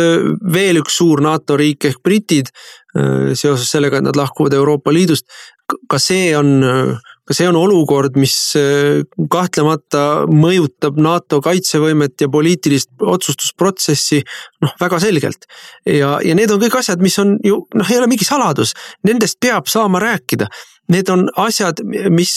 [0.53, 2.51] veel üks suur NATO riik ehk britid
[3.37, 5.25] seoses sellega, et nad lahkuvad Euroopa Liidust.
[5.89, 6.63] ka see on,
[7.29, 8.33] ka see on olukord, mis
[9.29, 14.23] kahtlemata mõjutab NATO kaitsevõimet ja poliitilist otsustusprotsessi
[14.65, 15.45] noh, väga selgelt.
[15.85, 18.73] ja, ja need on kõik asjad, mis on ju noh, ei ole mingi saladus,
[19.05, 20.49] nendest peab saama rääkida
[20.89, 21.81] need on asjad,
[22.13, 22.31] mis,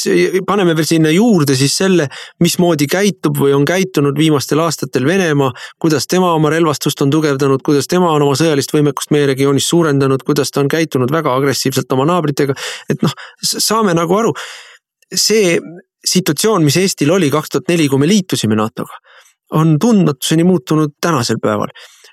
[0.47, 2.09] paneme veel sinna juurde siis selle,
[2.43, 7.89] mismoodi käitub või on käitunud viimastel aastatel Venemaa, kuidas tema oma relvastust on tugevdanud, kuidas
[7.91, 12.07] tema on oma sõjalist võimekust meie regioonis suurendanud, kuidas ta on käitunud väga agressiivselt oma
[12.13, 12.57] naabritega.
[12.93, 14.35] et noh, saame nagu aru,
[15.15, 15.57] see
[16.05, 19.01] situatsioon, mis Eestil oli kaks tuhat neli, kui me liitusime NATO-ga,
[19.59, 21.73] on tundmatuseni muutunud tänasel päeval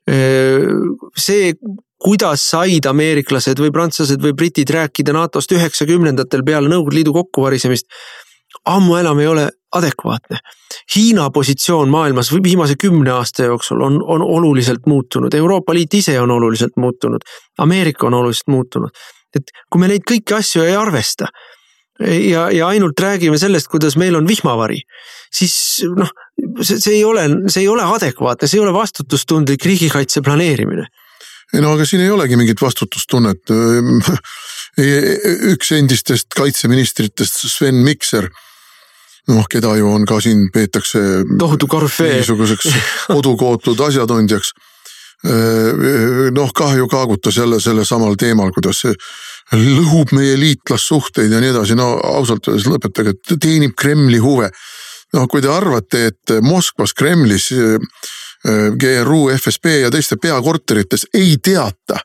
[0.09, 1.53] see,
[1.99, 7.85] kuidas said ameeriklased või prantslased või britid rääkida NATO-st üheksakümnendatel peale Nõukogude Liidu kokkuvarisemist.
[8.65, 10.39] ammu enam ei ole adekvaatne.
[10.95, 16.31] Hiina positsioon maailmas viimase kümne aasta jooksul on, on oluliselt muutunud, Euroopa Liit ise on
[16.31, 17.21] oluliselt muutunud,
[17.57, 18.89] Ameerika on oluliselt muutunud.
[19.35, 21.27] et kui me neid kõiki asju ei arvesta
[21.99, 24.79] ja, ja ainult räägime sellest, kuidas meil on vihmavari,
[25.35, 26.09] siis noh,
[26.61, 30.87] see, see ei ole, see ei ole adekvaatne, see ei ole vastutustundlik riigikaitse planeerimine
[31.53, 33.49] ei no aga siin ei olegi mingit vastutustunnet.
[35.53, 38.27] üks endistest kaitseministritest, Sven Mikser
[39.29, 40.99] noh, keda ju on ka siin peetakse.
[41.39, 42.19] tohutu korüfee.
[42.19, 42.67] niisuguseks
[43.13, 44.53] kodukootud asjatundjaks.
[46.31, 48.93] noh, kahju kaagutas jälle sellel samal teemal, kuidas see
[49.51, 54.51] lõhub meie liitlassuhteid ja nii edasi, no ausalt öeldes lõpetage, teenib Kremli huve.
[55.13, 57.49] Noh, kui te arvate, et Moskvas, Kremlis,
[58.79, 61.99] GRU, FSB ja teiste peakorterites ei teata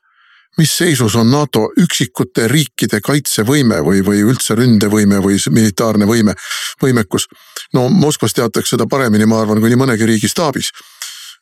[0.59, 6.35] mis seisus on NATO üksikute riikide kaitsevõime või, või üldse ründevõime või militaarne võime,
[6.83, 7.27] võimekus.
[7.75, 10.71] no Moskvas teatakse seda paremini, ma arvan, kui nii mõnegi riigi staabis.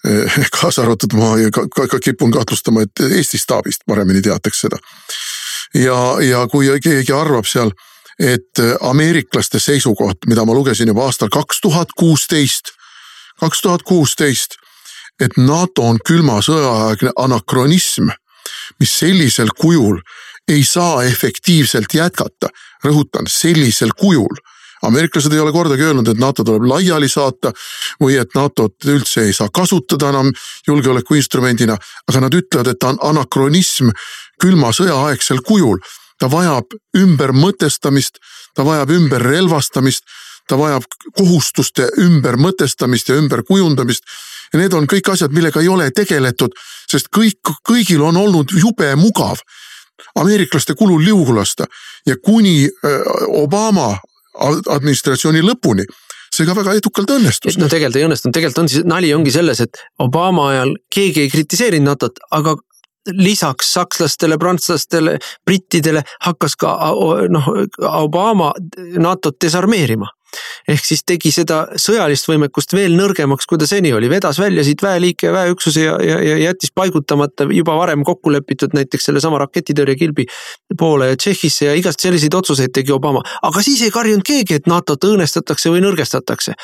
[0.61, 4.81] kaasa arvatud ma ka, ka, ka kipun kahtlustama, et Eesti staabist paremini teatakse seda.
[5.75, 7.71] ja, ja kui keegi arvab seal,
[8.19, 12.75] et ameeriklaste seisukoht, mida ma lugesin juba aastal kaks tuhat kuusteist,
[13.41, 14.59] kaks tuhat kuusteist,
[15.21, 18.11] et NATO on külma sõjaaegne anakronism
[18.81, 20.01] mis sellisel kujul
[20.49, 22.49] ei saa efektiivselt jätkata.
[22.85, 24.37] rõhutan, sellisel kujul.
[24.83, 27.53] ameeriklased ei ole kordagi öelnud, et NATO tuleb laiali saata
[28.03, 30.33] või et NATO-t üldse ei saa kasutada enam
[30.67, 31.77] julgeolekuinstrumendina,
[32.09, 33.93] aga nad ütlevad, et ta on anakronism
[34.43, 35.79] külma sõja aegsel kujul.
[36.23, 38.21] Ta vajab ümbermõtestamist,
[38.55, 40.05] ta vajab ümberrelvastamist,
[40.47, 40.87] ta vajab
[41.19, 44.07] kohustuste ümbermõtestamist ja ümberkujundamist.
[44.53, 46.55] Ja need on kõik asjad, millega ei ole tegeletud,
[46.91, 49.43] sest kõik, kõigil on olnud jube mugav
[50.19, 51.67] ameeriklaste kulul liugu lasta.
[52.07, 53.13] Ja kuni äh,
[53.43, 53.95] Obama
[54.73, 55.85] administratsiooni lõpuni
[56.33, 57.59] see ka väga edukalt õnnestus.
[57.61, 61.33] no tegelikult ei õnnestunud, tegelikult on siis nali ongi selles, et Obama ajal keegi ei
[61.33, 62.57] kritiseerinud NATO-t, aga
[63.11, 66.75] lisaks sakslastele, prantslastele, brittidele hakkas ka
[67.29, 68.53] noh, Obama
[68.99, 70.11] NATO-t desarmeerima.
[70.69, 74.81] Ehk siis tegi seda sõjalist võimekust veel nõrgemaks, kui ta seni oli, vedas välja siit
[74.81, 80.25] väeliike ja väeüksusi ja, ja, ja jättis paigutamata juba varem kokku lepitud näiteks sellesama raketitõrjekilbi
[80.79, 83.21] Poola ja Tšehhisse ja igast selliseid otsuseid tegi Obama.
[83.43, 86.57] aga siis ei karjunud keegi, et NATO-t õõnestatakse või nõrgestatakse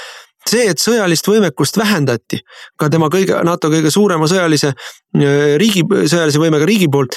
[0.49, 2.41] see, et sõjalist võimekust vähendati
[2.79, 4.75] ka tema kõige, NATO kõige suurema sõjalise
[5.61, 7.17] riigi, sõjalise võimega riigi poolt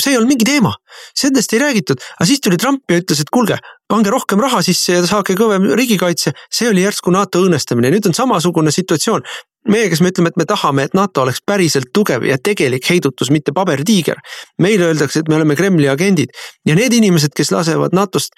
[0.00, 0.72] see ei olnud mingi teema,
[1.16, 3.58] sellest ei räägitud, aga siis tuli Trump ja ütles, et kuulge,
[3.90, 6.32] pange rohkem raha sisse ja saage kõvem riigikaitse.
[6.50, 9.26] see oli järsku NATO õõnestamine, nüüd on samasugune situatsioon.
[9.68, 13.30] Meie, kes me ütleme, et me tahame, et NATO oleks päriselt tugev ja tegelik heidutus,
[13.30, 14.20] mitte pabertiiger.
[14.60, 16.36] meile öeldakse, et me oleme Kremli agendid.
[16.66, 18.32] Ja need inimesed, kes lasevad NATO-st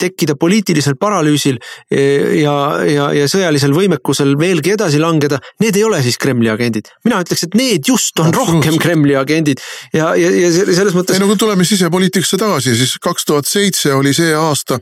[0.00, 1.58] tekkida poliitilisel paralüüsil
[1.90, 2.54] eh, ja,
[2.86, 6.90] ja, ja sõjalisel võimekusel veelgi edasi langeda, need ei ole siis Kremli agendid.
[7.04, 11.16] mina ütleks, et need just on rohkem Kremli agendid ja, ja, ja selles mõttes.
[11.16, 14.80] ei no kui tuleme sisepoliitikasse tagasi, siis kaks tuhat seitse oli see aasta,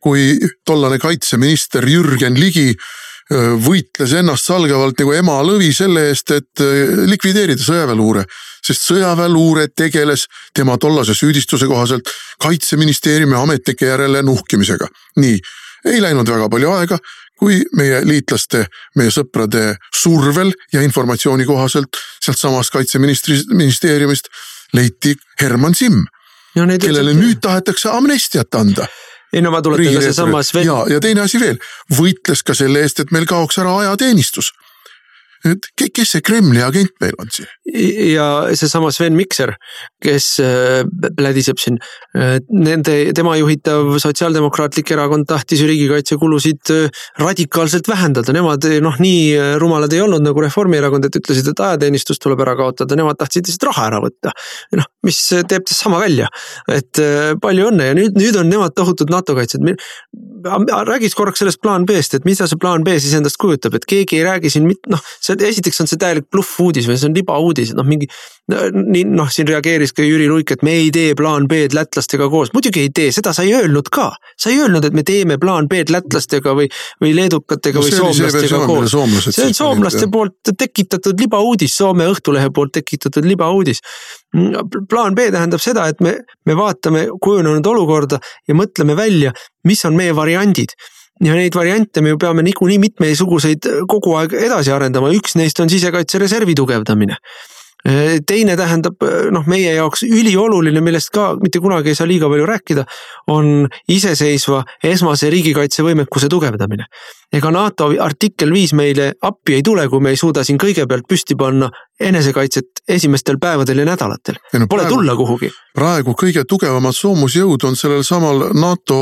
[0.00, 0.34] kui
[0.66, 2.72] tollane kaitseminister Jürgen Ligi
[3.30, 6.62] võitles ennastsalgavalt nagu ema lõvi selle eest, et
[7.06, 8.24] likvideerida sõjaväeluure.
[8.60, 12.10] sest sõjaväeluure tegeles tema tollase süüdistuse kohaselt
[12.42, 14.88] kaitseministeeriumi ametnike järele nuhkimisega.
[15.16, 15.40] nii,
[15.84, 16.98] ei läinud väga palju aega,
[17.38, 18.66] kui meie liitlaste,
[18.96, 24.28] meie sõprade survel ja informatsiooni kohaselt sealtsamast kaitseministri, ministeeriumist
[24.72, 26.04] leiti Herman Simm.
[26.54, 28.88] kellele nüüd tahetakse amnestiat anda
[29.32, 30.66] ei no ma tuletan ka seesama Sven.
[30.66, 31.60] ja, ja teine asi veel,
[31.98, 34.52] võitles ka selle eest, et meil kaoks ära ajateenistus
[35.48, 37.48] et kes see Kremli agent meil on siin?
[38.10, 38.26] ja
[38.58, 39.52] seesama Sven Mikser,
[40.02, 40.82] kes äh,
[41.16, 41.78] plädiseb siin,
[42.50, 50.02] nende, tema juhitav Sotsiaaldemokraatlik Erakond tahtis riigikaitsekulusid äh, radikaalselt vähendada, nemad noh, nii rumalad ei
[50.04, 54.02] olnud nagu Reformierakond, et ütlesid, et ajateenistus tuleb ära kaotada, nemad tahtsid lihtsalt raha ära
[54.04, 54.34] võtta.
[54.76, 56.28] noh, mis teeb tast sama välja,
[56.70, 59.64] et äh, palju õnne ja nüüd, nüüd on nemad tohutud NATO kaitsjad.
[60.88, 64.20] räägiks korraks sellest plaan B-st, et mida see plaan B siis endast kujutab, et keegi
[64.20, 67.86] ei räägi siin noh see esiteks on see täielik bluff-uudis või see on libauudis, noh,
[67.86, 68.08] mingi.
[68.50, 72.50] nii noh, siin reageeris ka Jüri Luik, et me ei tee plaan B-d lätlastega koos,
[72.54, 74.10] muidugi ei tee, seda sa ei öelnud ka.
[74.40, 76.68] sa ei öelnud, et me teeme plaan B-d lätlastega või,
[77.02, 78.96] või leedukatega no, või soomlastega koos.
[79.30, 83.80] see on soomlaste poolt tekitatud libauudis, Soome Õhtulehe poolt tekitatud libauudis.
[84.88, 86.16] plaan B tähendab seda, et me,
[86.46, 89.32] me vaatame kujunenud olukorda ja mõtleme välja,
[89.66, 90.74] mis on meie variandid
[91.20, 95.72] ja neid variante me ju peame niikuinii mitmesuguseid kogu aeg edasi arendama, üks neist on
[95.72, 97.18] sisekaitsereservi tugevdamine
[98.26, 99.00] teine tähendab
[99.32, 102.84] noh, meie jaoks ülioluline, millest ka mitte kunagi ei saa liiga palju rääkida,
[103.32, 106.84] on iseseisva esmase riigikaitsevõimekuse tugevdamine.
[107.32, 111.36] ega NATO artikkel viis meile appi ei tule, kui me ei suuda siin kõigepealt püsti
[111.38, 111.70] panna
[112.00, 114.40] enesekaitset esimestel päevadel ja nädalatel.
[114.52, 115.50] No, Pole praegu, tulla kuhugi.
[115.74, 118.98] praegu kõige tugevamad soomusjõud on sellel samal NATO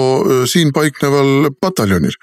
[0.46, 2.14] siin paikneval pataljonil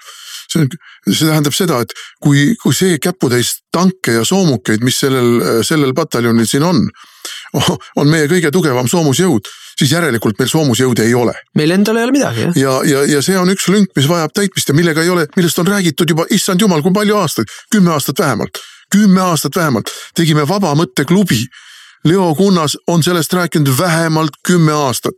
[0.52, 0.68] see
[1.06, 1.92] see tähendab seda, et
[2.22, 6.82] kui, kui see käputäis tanke ja soomukeid, mis sellel, sellel pataljonil siin on,
[8.00, 11.34] on meie kõige tugevam soomusjõud, siis järelikult meil soomusjõude ei ole.
[11.58, 12.56] meil endal ei ole midagi, jah.
[12.58, 15.62] ja, ja, ja see on üks lünk, mis vajab täitmist ja millega ei ole, millest
[15.62, 20.48] on räägitud juba, issand jumal, kui palju aastaid, kümme aastat vähemalt, kümme aastat vähemalt, tegime
[20.48, 21.44] vaba mõtteklubi
[22.06, 25.14] Leo Kunnas on sellest rääkinud vähemalt kümme aastat.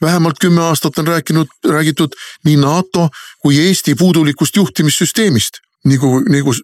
[0.00, 2.08] vähemalt kümme aastat on rääkinud, räägitud
[2.44, 3.08] nii NATO
[3.42, 5.50] kui Eesti puudulikust juhtimissüsteemist.
[5.84, 6.54] nagu, nagu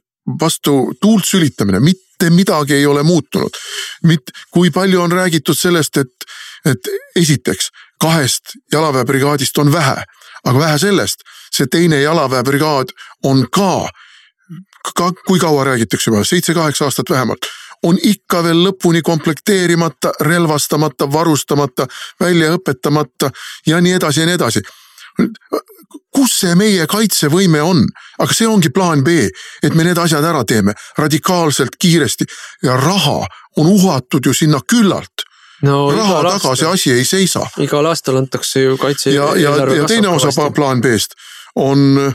[0.41, 3.51] vastu tuult sülitamine, mitte midagi ei ole muutunud.
[4.07, 6.15] mit-, kui palju on räägitud sellest, et,
[6.65, 6.79] et
[7.17, 7.69] esiteks
[8.01, 10.05] kahest jalaväebrigaadist on vähe,
[10.45, 12.95] aga vähe sellest, see teine jalaväebrigaad
[13.25, 13.89] on ka
[14.95, 17.39] ka, kui kaua räägitakse juba, seitse-kaheksa aastat vähemalt
[17.85, 21.87] on ikka veel lõpuni komplekteerimata, relvastamata, varustamata,
[22.21, 23.31] välja õpetamata
[23.67, 24.63] ja nii edasi ja nii edasi.
[26.15, 27.85] Kus see meie kaitsevõime on,
[28.19, 29.29] aga see ongi plaan B,
[29.63, 32.27] et me need asjad ära teeme radikaalselt kiiresti.
[32.67, 33.21] Ja raha
[33.61, 35.27] on uhatud ju sinna küllalt.
[35.63, 37.45] No, raha taga see asi ei seisa.
[37.63, 39.11] igal aastal antakse ju kaitse.
[39.11, 41.15] ja, ja, ja teine osa plaan B-st
[41.55, 42.13] on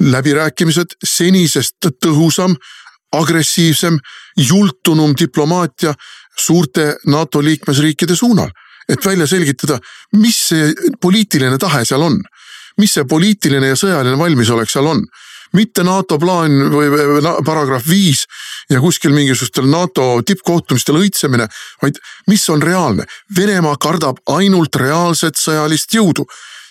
[0.00, 2.56] läbirääkimised senisest tõhusam
[3.12, 3.98] agressiivsem,
[4.36, 5.94] jultunum diplomaatia
[6.38, 8.50] suurte NATO liikmesriikide suunal.
[8.88, 9.76] et välja selgitada,
[10.18, 12.16] mis see poliitiline tahe seal on,
[12.82, 15.04] mis see poliitiline ja sõjaline valmisolek seal on
[15.56, 16.88] mitte NATO plaan või
[17.44, 18.24] paragrahv viis
[18.70, 21.46] ja kuskil mingisugustel NATO tippkohtumistel õitsemine,
[21.82, 23.04] vaid mis on reaalne.
[23.36, 26.26] Venemaa kardab ainult reaalset sõjalist jõudu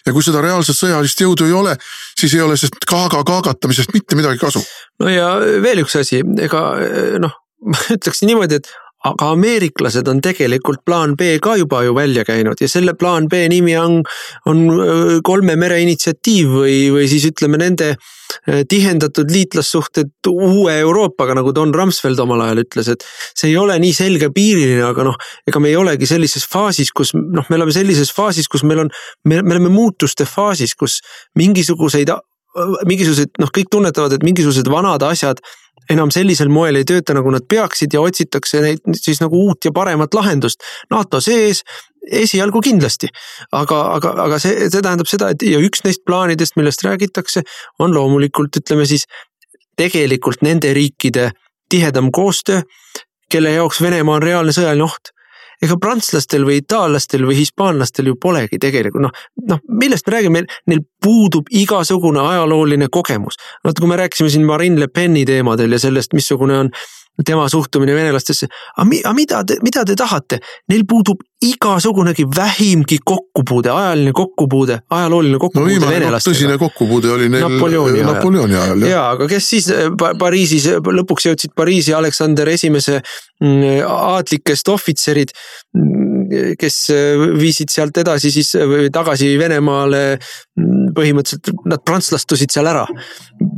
[0.05, 1.75] ja kui seda reaalset sõjalist jõudu ei ole,
[2.17, 4.63] siis ei ole sellest kaaga kaagatamisest mitte midagi kasu.
[4.99, 6.63] no ja veel üks asi, ega
[7.21, 7.37] noh,
[7.71, 8.71] ma ütleksin niimoodi, et
[9.07, 13.47] aga ameeriklased on tegelikult plaan B ka juba ju välja käinud ja selle plaan B
[13.49, 14.01] nimi on,
[14.45, 14.59] on
[15.25, 17.95] kolme mere initsiatiiv või, või siis ütleme nende
[18.69, 23.03] tihendatud liitlassuhted uue Euroopaga, nagu Don Rumsfeld omal ajal ütles, et
[23.35, 25.17] see ei ole nii selgepiiriline, aga noh,
[25.49, 28.93] ega me ei olegi sellises faasis, kus noh, me oleme sellises faasis, kus meil on,
[29.25, 31.01] me, me oleme muutuste faasis, kus
[31.41, 32.13] mingisuguseid
[32.87, 35.39] mingisugused noh, kõik tunnetavad, et mingisugused vanad asjad
[35.89, 39.71] enam sellisel moel ei tööta, nagu nad peaksid ja otsitakse neid siis nagu uut ja
[39.75, 40.63] paremat lahendust.
[40.91, 41.63] NATO sees
[42.01, 43.09] esialgu kindlasti,
[43.53, 47.43] aga, aga, aga see, see tähendab seda, et ja üks neist plaanidest, millest räägitakse,
[47.79, 49.05] on loomulikult ütleme siis
[49.77, 51.29] tegelikult nende riikide
[51.69, 52.61] tihedam koostöö,
[53.31, 55.13] kelle jaoks Venemaa on reaalne sõjaline oht
[55.61, 59.13] ega prantslastel või itaallastel või hispaanlastel ju polegi tegelikult noh,
[59.49, 63.37] noh millest me räägime, neil puudub igasugune ajalooline kogemus.
[63.63, 66.71] vaata, kui me rääkisime siin Marine Le Peni teemadel ja sellest, missugune on
[67.25, 68.47] tema suhtumine venelastesse.
[68.77, 70.39] aga mi, mida te, mida te tahate?
[70.69, 76.35] Neil puudub igasugunegi vähimgi kokkupuude, ajaline kokkupuude, ajalooline kokkupuude no, venelastega.
[76.35, 78.85] tõsine kokkupuude oli neil Napoleoni ajal, Napoleoni ajal.
[78.85, 79.89] ja, aga kes siis äh,
[80.19, 80.67] Pariisis,
[80.99, 85.33] lõpuks jõudsid Pariisi Aleksander Esimese mm, aadlikest ohvitserid
[85.73, 88.53] mm, kes äh, viisid sealt edasi siis
[88.93, 90.05] tagasi Venemaale.
[90.59, 92.85] Mm, põhimõtteliselt nad prantslastusid seal ära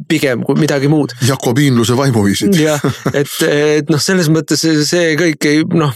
[0.10, 1.14] pigem kui midagi muud.
[1.28, 2.56] jakobiinluse vaimu viisid.
[2.60, 2.82] jah,
[3.14, 5.94] et, et noh, selles mõttes see kõik ei noh,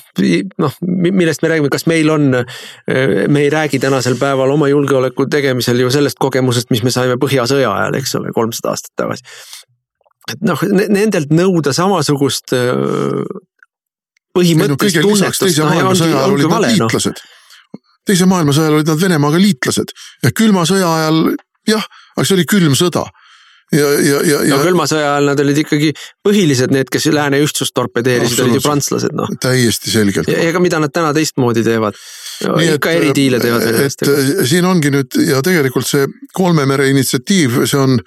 [0.64, 2.32] noh, millest me räägime, kas meil on,
[3.30, 7.70] me ei räägi tänasel päeval oma julgeoleku tegemisel ju sellest kogemusest, mis me saime Põhjasõja
[7.70, 9.24] ajal, eks ole, kolmsada aastat tagasi.
[10.34, 12.56] et noh, nendelt nõuda samasugust
[14.38, 15.46] põhimõttelist no, tunnetust.
[15.46, 16.74] teise maailmasõja ajal olid nad noh.
[16.74, 17.84] liitlased no.
[18.08, 19.94] teise maailmasõja ajal olid nad Venemaaga liitlased
[20.26, 21.22] ja külma sõja ajal
[21.68, 23.06] jah, aga see oli külm sõda
[23.72, 25.90] ja, ja, ja, no külma sõja ajal nad olid ikkagi
[26.26, 29.32] põhilised need, kes lääne ühtsust torpedeerisid, olid ju prantslased noh.
[29.44, 30.30] täiesti selgelt.
[30.32, 31.98] ja ega mida nad täna teistmoodi teevad.
[32.64, 34.16] ikka eridiile teevad venelastega.
[34.24, 36.08] et siin ongi nüüd ja tegelikult see
[36.38, 38.00] kolme mere initsiatiiv, see on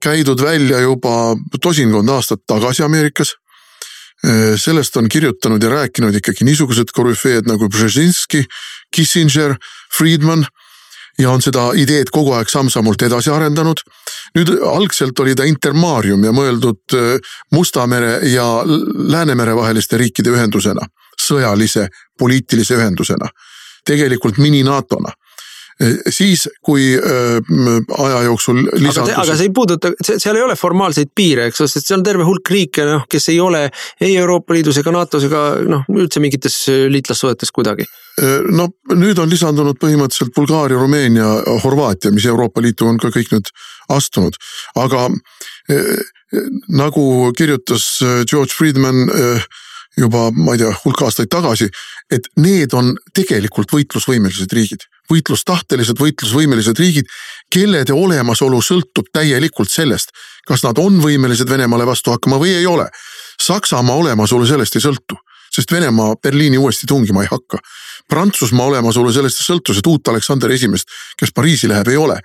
[0.00, 3.36] käidud välja juba tosinkond aastat tagasi Ameerikas.
[4.60, 8.44] sellest on kirjutanud ja rääkinud ikkagi niisugused korüfeed nagu Brzezinski,
[8.92, 9.54] Kissinger,
[9.96, 10.44] Friedman
[11.18, 13.80] ja on seda ideed kogu aeg samm-sammult edasi arendanud.
[14.36, 20.86] Nüüd algselt oli ta intermaarium ja mõeldud äh, Musta mere ja Läänemere vaheliste riikide ühendusena,
[21.20, 23.30] sõjalise poliitilise ühendusena,
[23.86, 25.14] tegelikult mini-NATO-na
[26.12, 27.38] siis, kui äh,
[28.04, 29.14] aja jooksul lisandus.
[29.16, 32.26] aga see ei puuduta, seal ei ole formaalseid piire, eks ole, sest seal on terve
[32.28, 33.62] hulk riike, noh, kes ei ole
[34.00, 36.62] ei Euroopa Liidus ega NATO-s ega noh, üldse mingites
[36.92, 37.88] liitlassuhetes kuidagi.
[38.52, 41.28] No nüüd on lisandunud põhimõtteliselt Bulgaaria, Rumeenia,
[41.64, 43.48] Horvaatia, mis Euroopa Liitu on ka kõik nüüd
[43.94, 44.36] astunud,
[44.76, 45.08] aga
[46.68, 47.04] nagu
[47.38, 47.86] kirjutas
[48.28, 49.06] George Friedman
[49.96, 51.68] juba, ma ei tea, hulk aastaid tagasi,
[52.12, 54.86] et need on tegelikult võitlusvõimelised riigid.
[55.10, 57.08] võitlustahtelised, võitlusvõimelised riigid,
[57.50, 60.12] kellede olemasolu sõltub täielikult sellest,
[60.46, 62.86] kas nad on võimelised Venemaale vastu hakkama või ei ole.
[63.42, 65.18] Saksamaa olemasolu sellest ei sõltu,
[65.50, 67.58] sest Venemaa Berliini uuesti tungima ei hakka.
[68.08, 70.88] Prantsusmaa olemasolu sellest ei sõltu, sest uut Aleksander Esimest,
[71.18, 72.20] kes Pariisi läheb, ei ole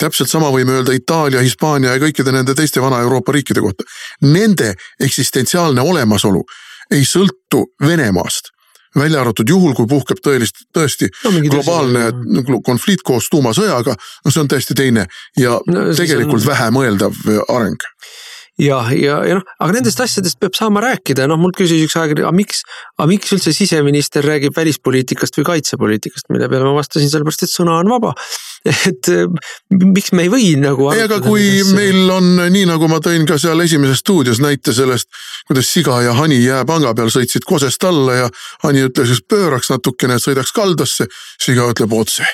[0.00, 3.84] täpselt sama võime öelda Itaalia, Hispaania ja kõikide nende teiste Vana-Euroopa riikide kohta.
[4.24, 6.42] Nende eksistentsiaalne olemasolu
[6.90, 8.50] ei sõltu Venemaast
[8.96, 12.58] välja arvatud juhul, kui puhkeb tõelist, tõesti no, globaalne tõsi.
[12.64, 15.06] konflikt koos tuumasõjaga, no see on täiesti teine
[15.38, 16.48] ja no, tegelikult on...
[16.50, 17.88] vähemõeldav areng
[18.60, 22.26] ja, ja, ja noh, aga nendest asjadest peab saama rääkida, noh mult küsis üks ajakirjanik,
[22.28, 22.62] aga miks,
[22.98, 27.78] aga miks üldse siseminister räägib välispoliitikast või kaitsepoliitikast, mille peale ma vastasin, sellepärast et sõna
[27.80, 28.12] on vaba
[28.90, 29.08] et
[29.72, 30.90] miks me ei või nagu.
[30.92, 31.78] ei, aga kui nendesse...
[31.78, 35.08] meil on nii, nagu ma tõin ka seal Esimeses stuudios näite sellest,
[35.48, 38.30] kuidas siga ja hani jääpanga peal sõitsid kosest alla ja
[38.66, 41.08] hani ütles, et pööraks natukene, et sõidaks kaldasse.
[41.42, 42.28] siga ütleb otse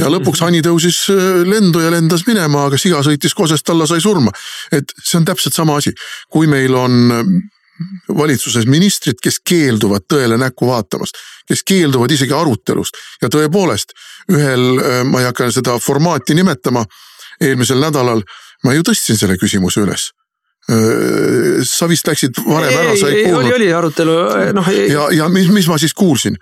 [0.00, 4.02] ja lõpuks hani tõusis äh, lendu ja lendas minema, aga siga sõitis kosest alla, sai
[4.02, 4.32] surma.
[4.72, 5.94] et see on täpselt sama asi,
[6.30, 7.10] kui meil on
[8.16, 13.94] valitsuses ministrid, kes keelduvad tõele näkku vaatamast, kes keelduvad isegi arutelust ja tõepoolest
[14.32, 16.84] ühel, äh, ma ei hakka seda formaati nimetama,
[17.40, 18.24] eelmisel nädalal
[18.66, 20.10] ma ju tõstsin selle küsimuse üles
[20.70, 23.46] äh, sa vist läksid varem ära, sa ei kuulnud.
[23.46, 24.16] oli, oli arutelu,
[24.56, 24.72] noh.
[24.76, 26.36] ja, ja mis, mis ma siis kuulsin?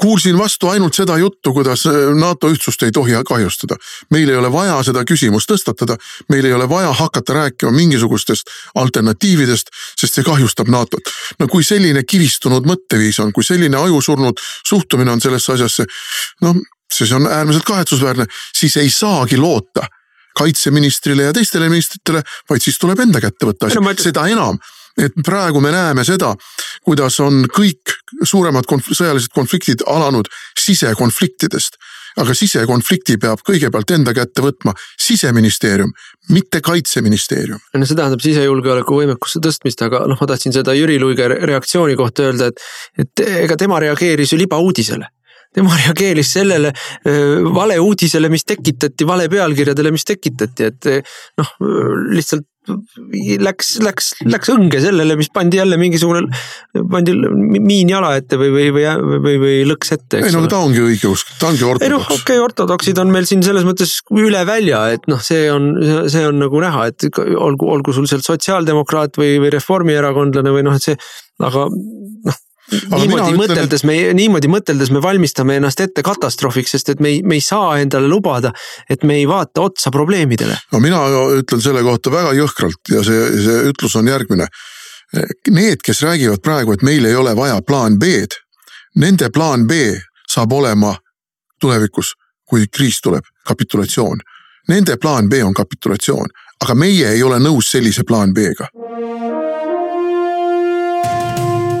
[0.00, 3.76] Kuulsin vastu ainult seda juttu, kuidas äh, NATO ühtsust ei tohi kahjustada.
[4.10, 5.96] meil ei ole vaja seda küsimust tõstatada,
[6.28, 9.68] meil ei ole vaja hakata rääkima mingisugustest alternatiividest,
[10.00, 11.10] sest see kahjustab NATO-t.
[11.38, 15.86] no kui selline kivistunud mõtteviis on, kui selline ajusurnud suhtumine on sellesse asjasse,
[16.42, 16.56] noh,
[16.92, 18.26] siis on äärmiselt kahetsusväärne,
[18.56, 19.86] siis ei saagi loota
[20.36, 22.20] kaitseministrile ja teistele ministritele,
[22.50, 24.58] vaid siis tuleb enda kätte võtta asi, seda enam
[24.96, 26.32] et praegu me näeme seda,
[26.84, 31.78] kuidas on kõik suuremad konf sõjalised konfliktid alanud sisekonfliktidest.
[32.16, 35.90] aga sisekonflikti peab kõigepealt enda kätte võtma siseministeerium,
[36.32, 37.60] mitte kaitseministeerium.
[37.74, 42.30] no see tähendab sisejulgeoleku võimekuse tõstmist, aga noh, ma tahtsin seda Jüri Luige reaktsiooni kohta
[42.30, 42.64] öelda, et,
[42.98, 45.10] et ega tema reageeris ju libauudisele
[45.56, 46.72] tema reageeris sellele
[47.54, 50.90] valeuudisele, mis tekitati, vale pealkirjadele, mis tekitati, et
[51.40, 51.54] noh,
[52.12, 52.48] lihtsalt
[53.42, 56.24] läks, läks, läks õnge sellele, mis pandi jälle mingisugune,
[56.92, 58.86] pandi miin jala ette või, või, või,
[59.24, 60.22] või, või lõks ette.
[60.22, 61.86] ei no aga ta ongi õigeusk, ta ongi ortodoks.
[61.86, 65.46] ei noh, okei okay,, ortodoksid on meil siin selles mõttes üle välja, et noh, see
[65.52, 65.72] on,
[66.12, 70.78] see on nagu näha, et olgu, olgu sul seal sotsiaaldemokraat või, või reformierakondlane või noh,
[70.78, 70.98] et see,
[71.46, 72.42] aga noh
[72.72, 73.86] niimoodi mõteldes et...
[73.88, 77.76] me, niimoodi mõteldes me valmistame ennast ette katastroofiks, sest et me ei, me ei saa
[77.82, 78.52] endale lubada,
[78.90, 80.56] et me ei vaata otsa probleemidele.
[80.72, 81.02] no mina
[81.38, 84.48] ütlen selle kohta väga jõhkralt ja see, see ütlus on järgmine.
[85.48, 88.40] Need, kes räägivad praegu, et meil ei ole vaja plaan B-d,
[88.98, 89.94] nende plaan B
[90.28, 90.96] saab olema
[91.62, 94.18] tulevikus, kui kriis tuleb, kapitulatsioon.
[94.68, 98.66] Nende plaan B on kapitulatsioon, aga meie ei ole nõus sellise plaan B-ga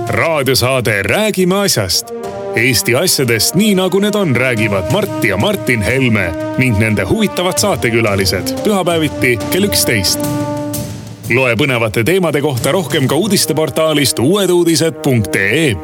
[0.08, 2.06] raadiosaade Räägime asjast.
[2.56, 8.54] Eesti asjadest nii nagu need on, räägivad Mart ja Martin Helme ning nende huvitavad saatekülalised
[8.64, 10.20] pühapäeviti kell üksteist.
[11.34, 15.74] loe põnevate teemade kohta rohkem ka uudisteportaalist uueduudised.ee.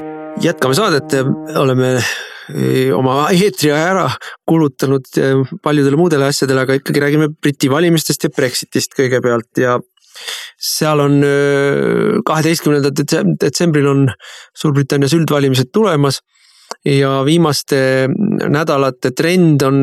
[0.41, 1.13] jätkame saadet,
[1.57, 4.11] oleme eh, oma eetriaja ära
[4.49, 9.81] kulutanud eh, paljudele muudele asjadele, aga ikkagi räägime Briti valimistest ja Brexitist kõigepealt ja
[10.63, 11.17] seal on
[12.27, 12.95] kaheteistkümnendal
[13.43, 14.05] detsembril on
[14.55, 16.21] Suurbritannias üldvalimised tulemas
[16.87, 18.09] ja viimaste
[18.51, 19.83] nädalate trend on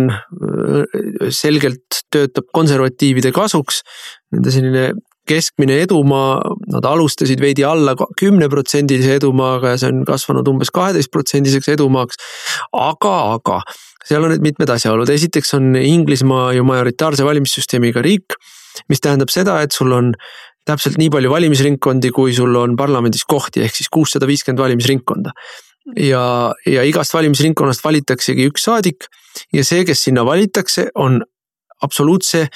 [1.30, 3.84] selgelt töötab konservatiivide kasuks.
[4.34, 4.86] Nende selline
[5.30, 6.40] keskmine edumaa,
[6.74, 12.18] nad alustasid veidi alla kümneprotsendilise edumaaga ja see on kasvanud umbes kaheteistprotsendiseks edumaaks.
[12.74, 13.60] aga, aga
[14.08, 18.40] seal on nüüd mitmed asjaolud, esiteks on Inglismaa ju majoritaarse valimissüsteemiga riik
[18.90, 20.14] mis tähendab seda, et sul on
[20.70, 25.34] täpselt nii palju valimisringkondi, kui sul on parlamendis kohti, ehk siis kuussada viiskümmend valimisringkonda.
[25.98, 26.24] ja,
[26.70, 29.08] ja igast valimisringkonnast valitaksegi üks saadik
[29.56, 31.22] ja see, kes sinna valitakse, on
[31.82, 32.48] absoluutse,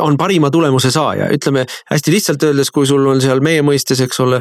[0.00, 4.22] on parima tulemuse saaja, ütleme hästi lihtsalt öeldes, kui sul on seal meie mõistes, eks
[4.24, 4.40] ole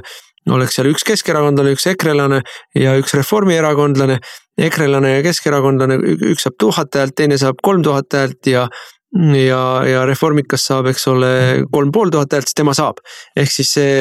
[0.54, 2.42] oleks seal üks keskerakondlane, üks ekrelane
[2.78, 4.20] ja üks reformierakondlane.
[4.56, 5.98] ekrelane ja keskerakondlane,
[6.32, 8.68] üks saab tuhat häält, teine saab kolm tuhat häält ja
[9.14, 11.30] ja, ja Reformikas saab, eks ole,
[11.72, 13.00] kolm pool tuhat häält, siis tema saab.
[13.38, 13.94] ehk siis see,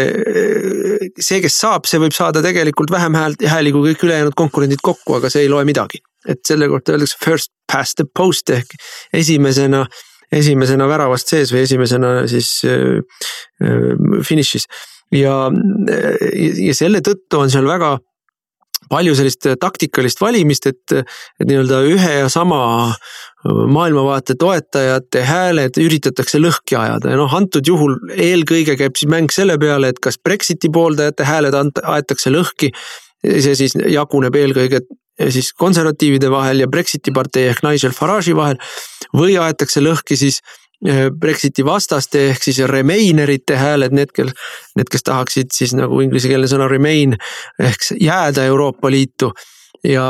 [1.21, 5.19] see, kes saab, see võib saada tegelikult vähem häält, hääli kui kõik ülejäänud konkurendid kokku,
[5.21, 6.03] aga see ei loe midagi.
[6.29, 8.71] et selle kohta öeldakse first past the post ehk
[9.13, 9.85] esimesena,
[10.33, 13.03] esimesena väravast sees või esimesena siis äh,
[13.63, 14.67] äh finišis.
[15.13, 15.37] ja,
[16.67, 17.99] ja selle tõttu on seal väga
[18.91, 20.97] palju sellist taktikalist valimist, et,
[21.41, 22.61] et nii-öelda ühe ja sama
[23.45, 29.59] maailmavaate toetajate hääled üritatakse lõhki ajada ja noh, antud juhul eelkõige käib siis mäng selle
[29.61, 32.73] peale, et kas Brexiti pooldajate hääled aetakse lõhki.
[33.25, 34.81] see siis jaguneb eelkõige
[35.31, 38.59] siis konservatiivide vahel ja Brexiti partei ehk Nigel Farage'i vahel
[39.15, 40.64] või aetakse lõhki siis eh,
[41.21, 44.33] Brexiti vastaste ehk siis remainerite hääled, need, kel,
[44.77, 47.17] need, kes tahaksid siis nagu inglisekeelne sõna remain
[47.63, 49.33] ehk jääda Euroopa Liitu
[49.85, 50.07] ja,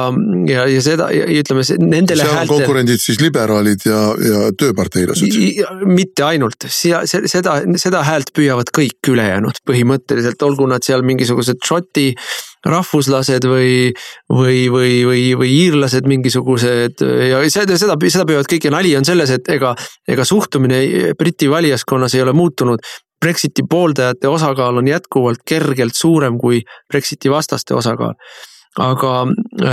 [0.47, 2.23] ja, ja seda ja ütleme nendele.
[2.23, 2.53] seal on häälte...
[2.53, 4.01] konkurendid siis liberaalid ja,
[4.31, 5.39] ja tööparteilased.
[5.89, 12.13] mitte ainult, seda, seda häält püüavad kõik ülejäänud põhimõtteliselt, olgu nad seal mingisugused Šoti
[12.65, 13.91] rahvuslased või,
[14.33, 19.05] või, või, või, või iirlased mingisugused ja seda, seda, seda püüavad kõik ja nali on
[19.05, 19.75] selles, et ega,
[20.09, 20.81] ega suhtumine
[21.19, 22.81] Briti valijaskonnas ei ole muutunud.
[23.25, 26.59] Brexiti pooldajate osakaal on jätkuvalt kergelt suurem kui
[26.93, 28.19] Brexiti vastaste osakaal
[28.79, 29.27] aga
[29.63, 29.69] äh,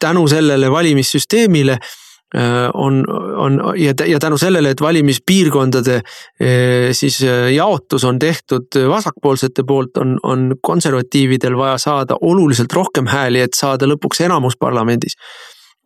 [0.00, 3.04] tänu sellele valimissüsteemile äh, on,
[3.36, 7.20] on ja, ja tänu sellele, et valimispiirkondade äh, siis
[7.54, 13.88] jaotus on tehtud vasakpoolsete poolt, on, on konservatiividel vaja saada oluliselt rohkem hääli, et saada
[13.90, 15.16] lõpuks enamus parlamendis.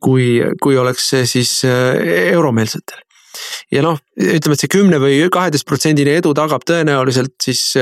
[0.05, 2.98] kui, kui oleks see siis euromeelsetel
[3.72, 7.72] ja noh, ütleme, et see kümne või kaheteist protsendine edu tagab tõenäoliselt siis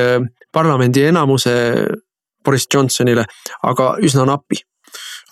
[0.55, 1.57] parlamendi enamuse
[2.45, 3.25] Boris Johnsonile,
[3.63, 4.63] aga üsna napi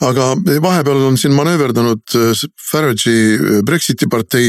[0.04, 0.30] aga
[0.62, 4.48] vahepeal on siin manööverdanud äh, Farage'i äh, Brexiti partei,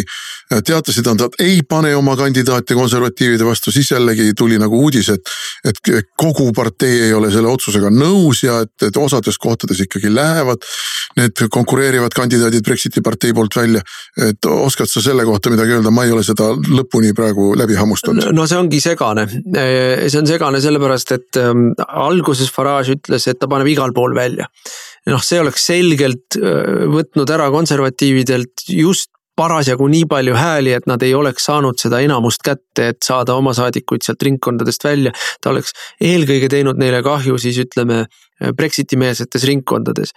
[0.51, 5.11] äh, teatasid nad, et ei pane oma kandidaate konservatiivide vastu, siis jällegi tuli nagu uudis,
[5.15, 5.33] et.
[5.67, 5.77] et
[6.17, 10.61] kogu partei ei ole selle otsusega nõus ja et, et osades kohtades ikkagi lähevad
[11.17, 13.81] need konkureerivad kandidaadid Brexiti partei poolt välja.
[14.29, 18.31] et oskad sa selle kohta midagi öelda, ma ei ole seda lõpuni praegu läbi hammustanud.
[18.33, 23.49] no see ongi segane, see on segane sellepärast, et ähm, alguses Farage ütles, et ta
[23.51, 24.47] paneb igal pool välja
[25.09, 31.15] noh, see oleks selgelt võtnud ära konservatiividelt just parasjagu nii palju hääli, et nad ei
[31.17, 35.13] oleks saanud seda enamust kätte, et saada oma saadikuid sealt ringkondadest välja.
[35.41, 35.73] ta oleks
[36.03, 38.03] eelkõige teinud neile kahju siis ütleme
[38.57, 40.13] Brexiti meelsetes ringkondades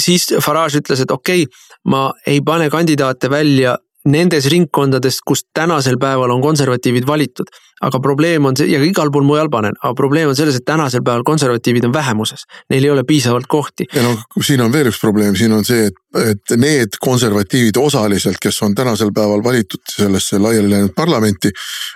[0.00, 5.96] siis Farage ütles, et okei okay,, ma ei pane kandidaate välja nendes ringkondades, kus tänasel
[6.00, 7.48] päeval on konservatiivid valitud.
[7.84, 11.02] aga probleem on see ja igal pool mujal panen, aga probleem on selles, et tänasel
[11.04, 12.46] päeval konservatiivid on vähemuses.
[12.70, 13.84] Neil ei ole piisavalt kohti.
[13.94, 18.38] ja noh, siin on veel üks probleem, siin on see, et, et need konservatiivid osaliselt,
[18.40, 21.52] kes on tänasel päeval valitud sellesse laiali läinud parlamenti.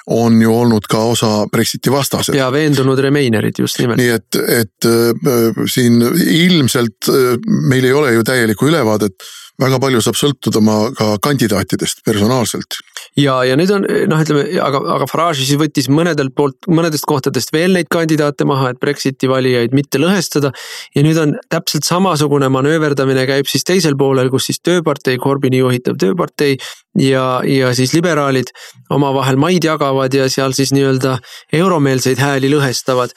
[0.06, 2.34] on ju olnud ka osa Brexiti vastased.
[2.34, 4.00] ja veendunud remainerid just nimelt.
[4.00, 7.36] nii et, et äh, siin ilmselt äh,
[7.68, 12.78] meil ei ole ju täielikku ülevaadet väga palju saab sõltuda oma ka kandidaatidest personaalselt.
[13.18, 17.52] ja, ja nüüd on noh, ütleme, aga, aga Farage siis võttis mõnedelt poolt, mõnedest kohtadest
[17.54, 20.52] veel neid kandidaate maha, et Brexiti valijaid mitte lõhestada.
[20.94, 25.98] ja nüüd on täpselt samasugune manööverdamine käib siis teisel poolel, kus siis tööpartei, Corbyni juhitav
[25.98, 26.56] tööpartei
[26.98, 28.54] ja, ja siis liberaalid
[28.94, 31.18] omavahel maid jagavad ja seal siis nii-öelda
[31.52, 33.16] euromeelseid hääli lõhestavad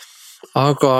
[0.57, 0.93] aga,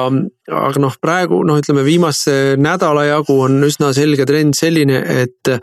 [0.47, 5.55] aga noh, praegu noh, ütleme viimase nädala jagu on üsna selge trend selline, et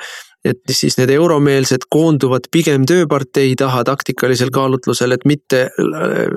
[0.47, 5.65] et siis need euromeelsed koonduvad pigem tööpartei taha taktikalisel kaalutlusel, et mitte,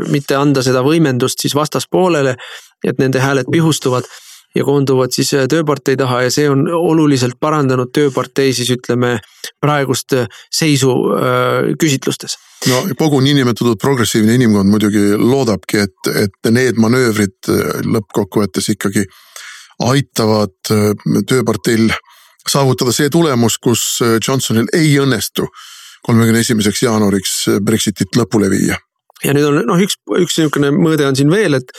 [0.09, 2.35] mitte anda seda võimendust siis vastaspoolele.
[2.81, 4.07] et nende hääled pihustuvad
[4.55, 9.19] ja koonduvad siis tööpartei taha ja see on oluliselt parandanud tööpartei siis ütleme
[9.61, 10.17] praegust
[10.49, 12.39] seisu äh, küsitlustes
[12.69, 19.05] no kogu niinimetatud progressiivne inimkond muidugi loodabki, et, et need manöövrid äh, lõppkokkuvõttes ikkagi
[19.81, 20.91] aitavad äh,
[21.29, 21.89] tööparteil
[22.49, 25.47] saavutada see tulemus, kus äh, Johnsonil ei õnnestu
[26.05, 28.77] kolmekümne esimeseks jaanuariks Brexitit lõpule viia.
[29.21, 31.69] Ja nüüd on noh, üks, üks niisugune mõõde on siin veel, et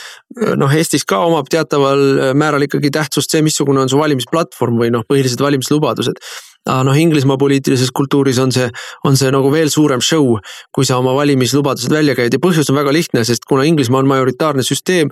[0.55, 5.03] noh, Eestis ka omab teataval määral ikkagi tähtsust see, missugune on su valimisplatvorm või noh,
[5.11, 6.23] põhilised valimislubadused
[6.69, 8.69] aga noh, Inglismaa poliitilises kultuuris on see,
[9.09, 10.37] on see nagu veel suurem show,
[10.75, 12.35] kui sa oma valimislubadused välja käid.
[12.35, 15.11] Ja põhjus on väga lihtne, sest kuna Inglismaa on majoritaarne süsteem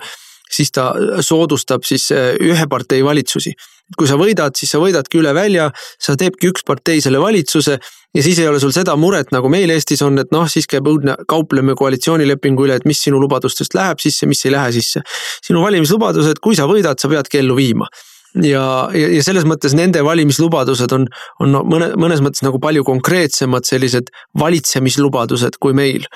[0.51, 0.91] siis ta
[1.23, 2.09] soodustab siis
[2.43, 3.53] ühe partei valitsusi.
[3.99, 7.79] Kui sa võidad, siis sa võidadki üle välja, sa teebki üks partei selle valitsuse
[8.15, 10.87] ja siis ei ole sul seda muret, nagu meil Eestis on, et noh, siis käib
[10.91, 15.03] õudne, kaupleme koalitsioonilepingu üle, et mis sinu lubadustest läheb sisse, mis ei lähe sisse.
[15.47, 17.91] sinu valimislubadused, kui sa võidad, sa peadki ellu viima
[18.35, 18.64] ja,
[18.95, 21.07] ja, ja selles mõttes nende valimislubadused on,
[21.43, 26.07] on mõne, mõnes mõttes nagu palju konkreetsemad sellised valitsemislubadused kui meil.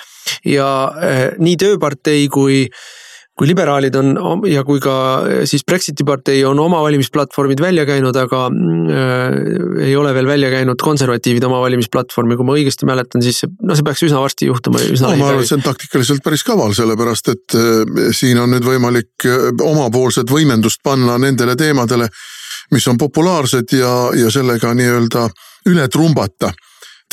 [0.44, 0.68] ja
[1.02, 2.84] eh, nii Tööpartei kui äh,
[3.34, 4.12] kui liberaalid on
[4.46, 4.94] ja kui ka
[5.26, 10.52] eh, siis Brexiti partei on oma valimisplatvormid välja käinud, aga äh, ei ole veel välja
[10.52, 14.78] käinud konservatiivid oma valimisplatvormi, kui ma õigesti mäletan, siis no see peaks üsna varsti juhtuma.
[14.78, 18.66] no ma arvan, et see on taktikaliselt päris kaval, sellepärast et äh, siin on nüüd
[18.66, 19.26] võimalik
[19.64, 22.06] omapoolset võimendust panna nendele teemadele,
[22.74, 25.26] mis on populaarsed ja, ja sellega nii-öelda
[25.72, 26.52] üle trumbata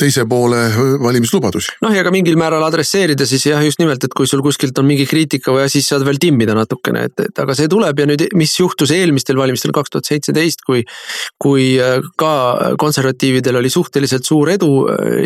[0.00, 0.60] teise poole
[1.02, 1.76] valimislubadusi.
[1.84, 4.86] noh, ja ka mingil määral adresseerida siis jah, just nimelt, et kui sul kuskilt on
[4.88, 8.24] mingi kriitika asi, siis saad veel timmida natukene, et, et aga see tuleb ja nüüd,
[8.38, 10.84] mis juhtus eelmistel valimistel kaks tuhat seitseteist, kui.
[11.42, 11.74] kui
[12.18, 12.32] ka
[12.78, 14.68] konservatiividel oli suhteliselt suur edu,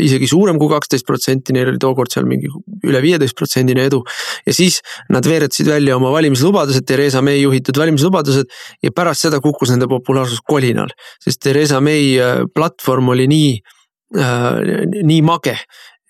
[0.00, 2.48] isegi suurem kui kaksteist protsenti, neil oli tookord seal mingi
[2.86, 4.02] üle viieteist protsendine edu.
[4.46, 4.80] ja siis
[5.12, 8.50] nad veeretasid välja oma valimislubadused, Theresa May juhitud valimislubadused
[8.82, 10.90] ja pärast seda kukkus nende populaarsus kolinal,
[11.22, 12.16] sest Theresa May
[12.54, 13.75] platvorm oli nii Äh,
[14.14, 15.56] nii mage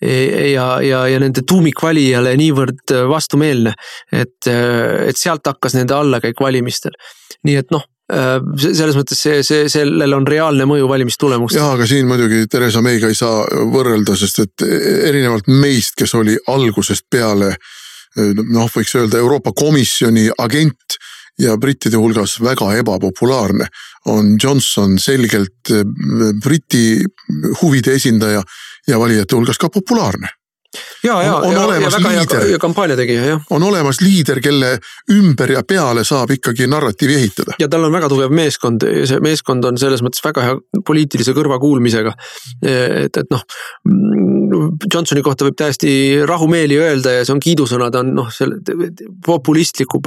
[0.03, 3.72] e, ja, ja, ja nende tuumikvalijale niivõrd vastumeelne,
[4.12, 6.92] et, et sealt hakkas nende allakäik valimistel.
[7.47, 8.36] nii et noh, äh,
[8.66, 11.62] selles mõttes see, see, sellel on reaalne mõju valimistulemustele.
[11.62, 16.36] jaa, aga siin muidugi Theresa Mayga ei saa võrrelda, sest et erinevalt meist, kes oli
[16.53, 17.55] algusest peale
[18.16, 20.97] noh, võiks öelda Euroopa Komisjoni agent
[21.39, 23.68] ja brittide hulgas väga ebapopulaarne,
[24.12, 25.84] on Johnson selgelt eh,
[26.43, 27.03] Briti
[27.61, 28.43] huvide esindaja
[28.87, 30.28] ja valijate hulgas ka populaarne
[31.05, 33.44] ja, ja, ja, ja väga liider, hea kampaania tegija, jah.
[33.51, 34.76] on olemas liider, kelle
[35.12, 37.57] ümber ja peale saab ikkagi narratiivi ehitada.
[37.61, 41.34] ja tal on väga tugev meeskond ja see meeskond on selles mõttes väga hea poliitilise
[41.36, 42.14] kõrvakuulmisega.
[42.62, 43.44] et, et noh,
[44.92, 45.90] Johnsoni kohta võib täiesti
[46.26, 48.61] rahumeeli öelda ja see on kiidusõna, ta on noh, selle
[49.26, 50.01] populistliku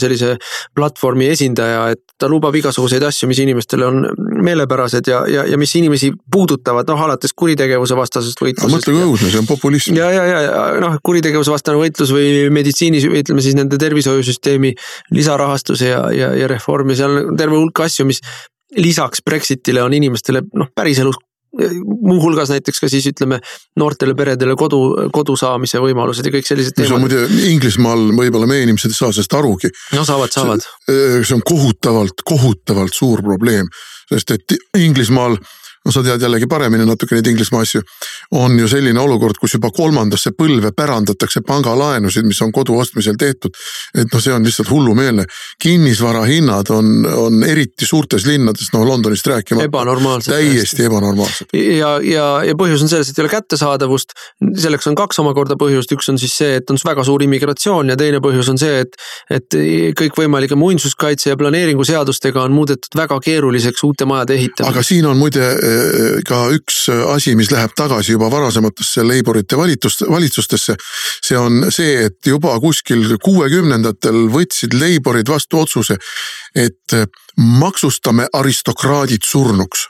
[0.00, 0.36] sellise
[0.76, 4.04] platvormi esindaja, et ta lubab igasuguseid asju, mis inimestele on
[4.44, 8.72] meelepärased ja, ja, ja mis inimesi puudutavad, noh alates kuritegevuse vastasest võitlusest.
[8.72, 9.96] mõtle kui õudne, see on populism.
[9.98, 10.35] ja, ja, ja
[10.82, 14.74] noh, kuritegevuse vastane võitlus või meditsiinis, ütleme siis nende tervishoiusüsteemi
[15.16, 18.22] lisarahastus ja, ja, ja reform ja seal on terve hulk asju, mis
[18.76, 21.18] lisaks Brexitile on inimestele noh, päriselus
[22.02, 23.38] muuhulgas näiteks ka siis ütleme
[23.80, 24.80] noortele peredele kodu,
[25.14, 27.00] kodu saamise võimalused ja kõik sellised teemad.
[27.06, 29.70] muide Inglismaal võib-olla meie inimesed ei saa sellest arugi.
[29.96, 30.66] no saavad, saavad.
[30.86, 33.70] see on kohutavalt, kohutavalt suur probleem,
[34.10, 35.38] sest et Inglismaal
[35.86, 37.82] no sa tead jällegi paremini natuke neid Inglismaa asju.
[38.34, 43.54] on ju selline olukord, kus juba kolmandasse põlve pärandatakse pangalaenusid, mis on kodu ostmisel tehtud.
[43.94, 45.24] et noh, see on lihtsalt hullumeelne.
[45.62, 49.64] kinnisvarahinnad on, on eriti suurtes linnades, no Londonist rääkimata.
[49.70, 50.32] ebanormaalsed.
[50.32, 51.54] täiesti ebanormaalsed.
[51.54, 54.16] ja, ja, ja põhjus on selles, et ei ole kättesaadavust.
[54.58, 57.96] selleks on kaks omakorda põhjust, üks on siis see, et on väga suur immigratsioon ja
[57.96, 58.98] teine põhjus on see, et,
[59.30, 59.58] et
[59.98, 64.72] kõikvõimalike muinsuskaitse ja planeeringuseadustega on muudetud väga keeruliseks uute majade ehitamine.
[64.72, 65.46] aga siin on muide
[66.26, 70.76] ka üks asi, mis läheb tagasi juba varasematesse Leiborite valitust, valitsustesse.
[71.26, 75.98] see on see, et juba kuskil kuuekümnendatel võtsid Leiborid vastu otsuse,
[76.54, 76.96] et
[77.36, 79.86] maksustame aristokraadid surnuks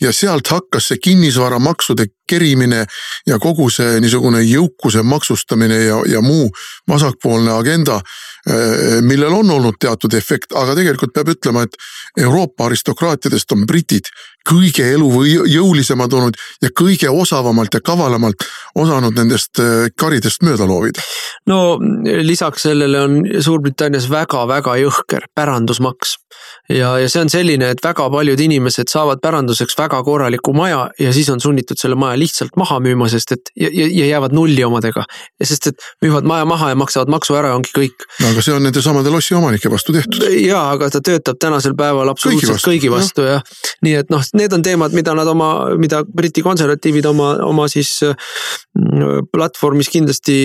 [0.00, 2.84] ja sealt hakkas see kinnisvaramaksude kerimine
[3.26, 6.50] ja kogu see niisugune jõukuse maksustamine ja, ja muu
[6.88, 8.00] vasakpoolne agenda
[9.06, 11.76] millel on olnud teatud efekt, aga tegelikult peab ütlema, et
[12.24, 14.10] Euroopa aristokraatidest on britid
[14.48, 18.46] kõige elujõulisemad olnud ja kõige osavamalt ja kavalamalt
[18.78, 21.02] osanud nendest äh, karidest mööda loovida.
[21.46, 21.78] no
[22.22, 26.16] lisaks sellele on Suurbritannias väga-väga jõhker pärandusmaks
[26.70, 31.12] ja, ja see on selline, et väga paljud inimesed saavad päranduseks väga korraliku maja ja
[31.14, 34.62] siis on sunnitud selle maja lihtsalt maha müüma, sest et ja, ja, ja jäävad nulli
[34.64, 35.04] omadega.
[35.42, 38.06] sest et müüvad maja maha ja maksavad maksu ära ja ongi kõik.
[38.20, 40.22] no aga see on nende samade lossiomanike vastu tehtud.
[40.38, 43.66] jaa, aga ta töötab tänasel päeval absoluutselt kõigi vastu, kõigi vastu jah ja..
[43.82, 45.50] nii et noh, need on teemad, mida nad oma,
[45.82, 50.38] mida Briti konservatiivid oma, oma siis mm, platvormis kindlasti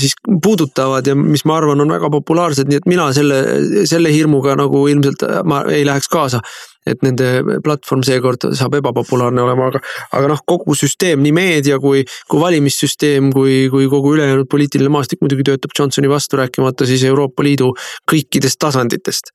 [0.00, 3.42] siis puudutavad ja mis ma arvan, on väga populaarsed, nii et mina selle,
[3.88, 6.40] selle hirmuga nagu ilmselt ma ei läheks kaasa.
[6.88, 9.80] et nende platvorm seekord saab ebapopulaarne olema, aga,
[10.16, 12.00] aga noh, kogu süsteem, nii meedia kui,
[12.30, 17.44] kui valimissüsteem, kui, kui kogu ülejäänud poliitiline maastik muidugi töötab Johnsoni vastu, rääkimata siis Euroopa
[17.44, 17.74] Liidu
[18.08, 19.34] kõikidest tasanditest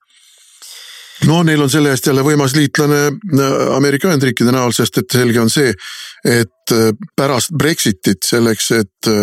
[1.22, 5.40] no neil on selle eest jälle võimas liitlane äh, Ameerika Ühendriikide näol, sest et selge
[5.42, 5.70] on see,
[6.24, 9.22] et äh, pärast Brexitit selleks, et äh,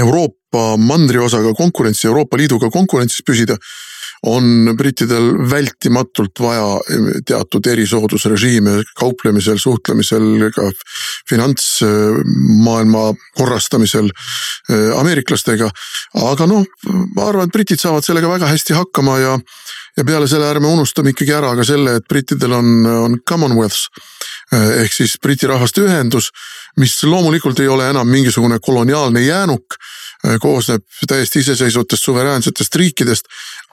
[0.00, 3.58] Euroopa mandriosaga konkurentsi, Euroopa Liiduga konkurentsis püsida
[4.26, 6.66] on brittidel vältimatult vaja
[7.26, 10.70] teatud erisoodusrežiime kauplemisel, suhtlemisel, ka
[11.30, 13.04] finantsmaailma
[13.38, 14.10] korrastamisel
[14.98, 15.70] ameeriklastega.
[16.14, 16.64] aga noh,
[17.16, 19.38] ma arvan, et britid saavad sellega väga hästi hakkama ja,
[19.96, 23.86] ja peale selle ärme unustame ikkagi ära ka selle, et brittidel on, on Commonwealth
[24.52, 26.30] ehk siis Briti rahvaste ühendus,
[26.80, 29.76] mis loomulikult ei ole enam mingisugune koloniaalne jäänuk
[30.42, 33.28] koosneb täiesti iseseisvatest suveräänsetest riikidest.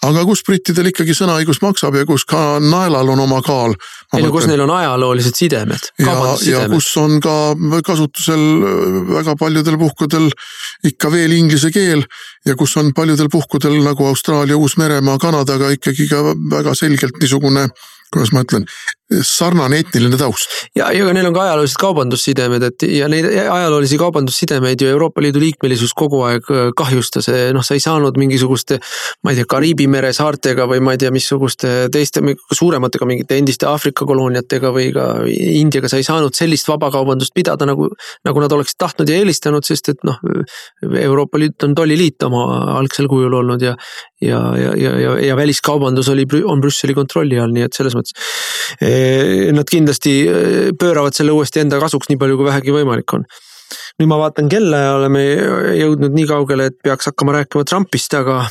[0.06, 3.74] aga kus brittidel ikkagi sõnaõigus maksab ja kus ka naelal on oma kaal.
[4.14, 5.90] ei no kus neil on ajaloolised sidemed.
[6.00, 6.14] ja,
[6.46, 10.30] ja kus on ka kasutusel äh, väga paljudel puhkudel
[10.84, 12.06] ikka veel inglise keel
[12.46, 16.22] ja kus on paljudel puhkudel nagu Austraalia, Uus-Meremaa, Kanadaga ikkagi ka
[16.52, 17.70] väga selgelt niisugune
[18.16, 18.64] kuidas ma ütlen,
[19.06, 20.50] sarnane etniline taust.
[20.76, 25.42] ja, ja neil on ka ajaloolised kaubandussidemed, et ja neid ajaloolisi kaubandussidemeid ju Euroopa Liidu
[25.44, 28.80] liikmelisus kogu aeg äh, kahjustas, noh, sa ei saanud mingisuguste.
[29.24, 33.70] ma ei tea, Kariibi mere saartega või ma ei tea, missuguste teiste suurematega mingite endiste
[33.70, 37.92] Aafrika kolooniatega või ka Indiaga, sa ei saanud sellist vabakaubandust pidada nagu.
[38.26, 40.18] nagu nad oleksid tahtnud ja eelistanud, sest et noh,
[40.82, 42.46] Euroopa Liit on tolliliit oma
[42.80, 43.76] algsel kujul olnud ja.
[44.22, 48.16] ja, ja, ja, ja, ja väliskaubandus oli, on Brüsseli kontrolli all, nii et selles mõttes
[48.82, 48.95] Eh,
[49.56, 53.26] nad kindlasti eh, pööravad selle uuesti enda kasuks nii palju, kui vähegi võimalik on.
[54.00, 55.24] Nüüd ma vaatan kella ja oleme
[55.80, 58.44] jõudnud nii kaugele, et peaks hakkama rääkima Trumpist, aga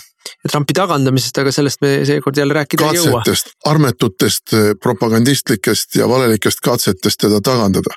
[0.51, 3.73] Trumpi tagandamisest, aga sellest me seekord jälle rääkida katsetest, ei jõua.
[3.73, 7.97] armetutest eh, propagandistlikest ja valelikest katsetest teda tagandada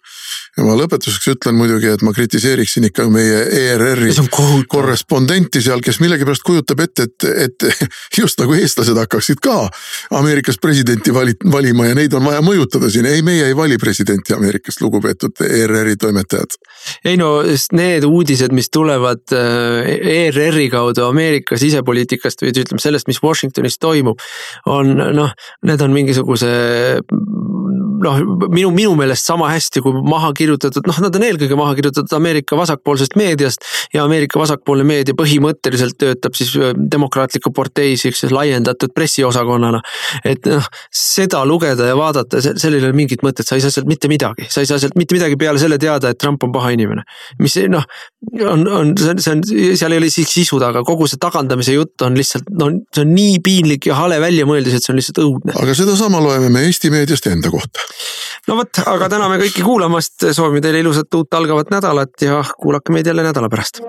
[0.57, 4.13] ja ma lõpetuseks ütlen muidugi, et ma kritiseeriksin ikka meie ERR-i
[4.69, 7.87] korrespondenti seal, kes millegipärast kujutab ette, et, et
[8.21, 9.57] just nagu eestlased hakkaksid ka
[10.17, 13.05] Ameerikas presidenti vali, valima ja neid on vaja mõjutada siin.
[13.05, 16.57] ei, meie ei vali presidenti Ameerikas, lugupeetud ERR-i toimetajad.
[17.05, 17.43] ei no
[17.77, 21.57] need uudised, mis tulevad ERR-i kaudu Ameerika
[22.17, 24.19] sisepoliitikast või ütleme sellest, mis Washingtonis toimub,
[24.65, 27.01] on noh, need on mingisuguse
[28.03, 28.17] noh,
[28.51, 32.57] minu, minu meelest sama hästi kui maha kirjutatud, noh, nad on eelkõige maha kirjutatud Ameerika
[32.59, 33.65] vasakpoolsest meediast.
[33.93, 39.81] ja Ameerika vasakpoolne meedia põhimõtteliselt töötab siis äh, demokraatliku partei siukses laiendatud pressiosakonnana.
[40.25, 43.89] et noh, seda lugeda ja vaadata, sellel ei ole mingit mõtet, sa ei saa sealt
[43.89, 46.73] mitte midagi, sa ei saa sealt mitte midagi peale selle teada, et Trump on paha
[46.75, 47.05] inimene.
[47.39, 47.85] mis noh,
[48.41, 49.43] on, on, see on, see on,
[49.79, 53.13] seal ei ole isegi sisu taga, kogu see tagandamise jutt on lihtsalt, no see on
[53.15, 55.55] nii piinlik ja hale väljamõeldis, et see on lihtsalt õudne.
[55.57, 57.86] aga sedasama loeme me Eesti meediast enda kohta
[58.47, 63.07] no vot, aga täname kõiki kuulamast, soovime teile ilusat uut algavat nädalat ja kuulake meid
[63.07, 63.81] jälle nädala pärast.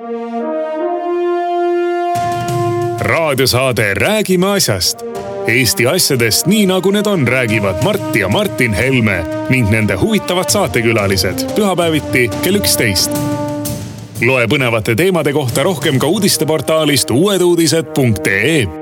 [3.08, 5.04] raadiosaade Räägime asjast.
[5.46, 11.46] Eesti asjadest nii nagu need on, räägivad Mart ja Martin Helme ning nende huvitavad saatekülalised
[11.56, 13.10] pühapäeviti kell üksteist.
[14.20, 18.77] loe põnevate teemade kohta rohkem ka uudisteportaalist uueduudised.ee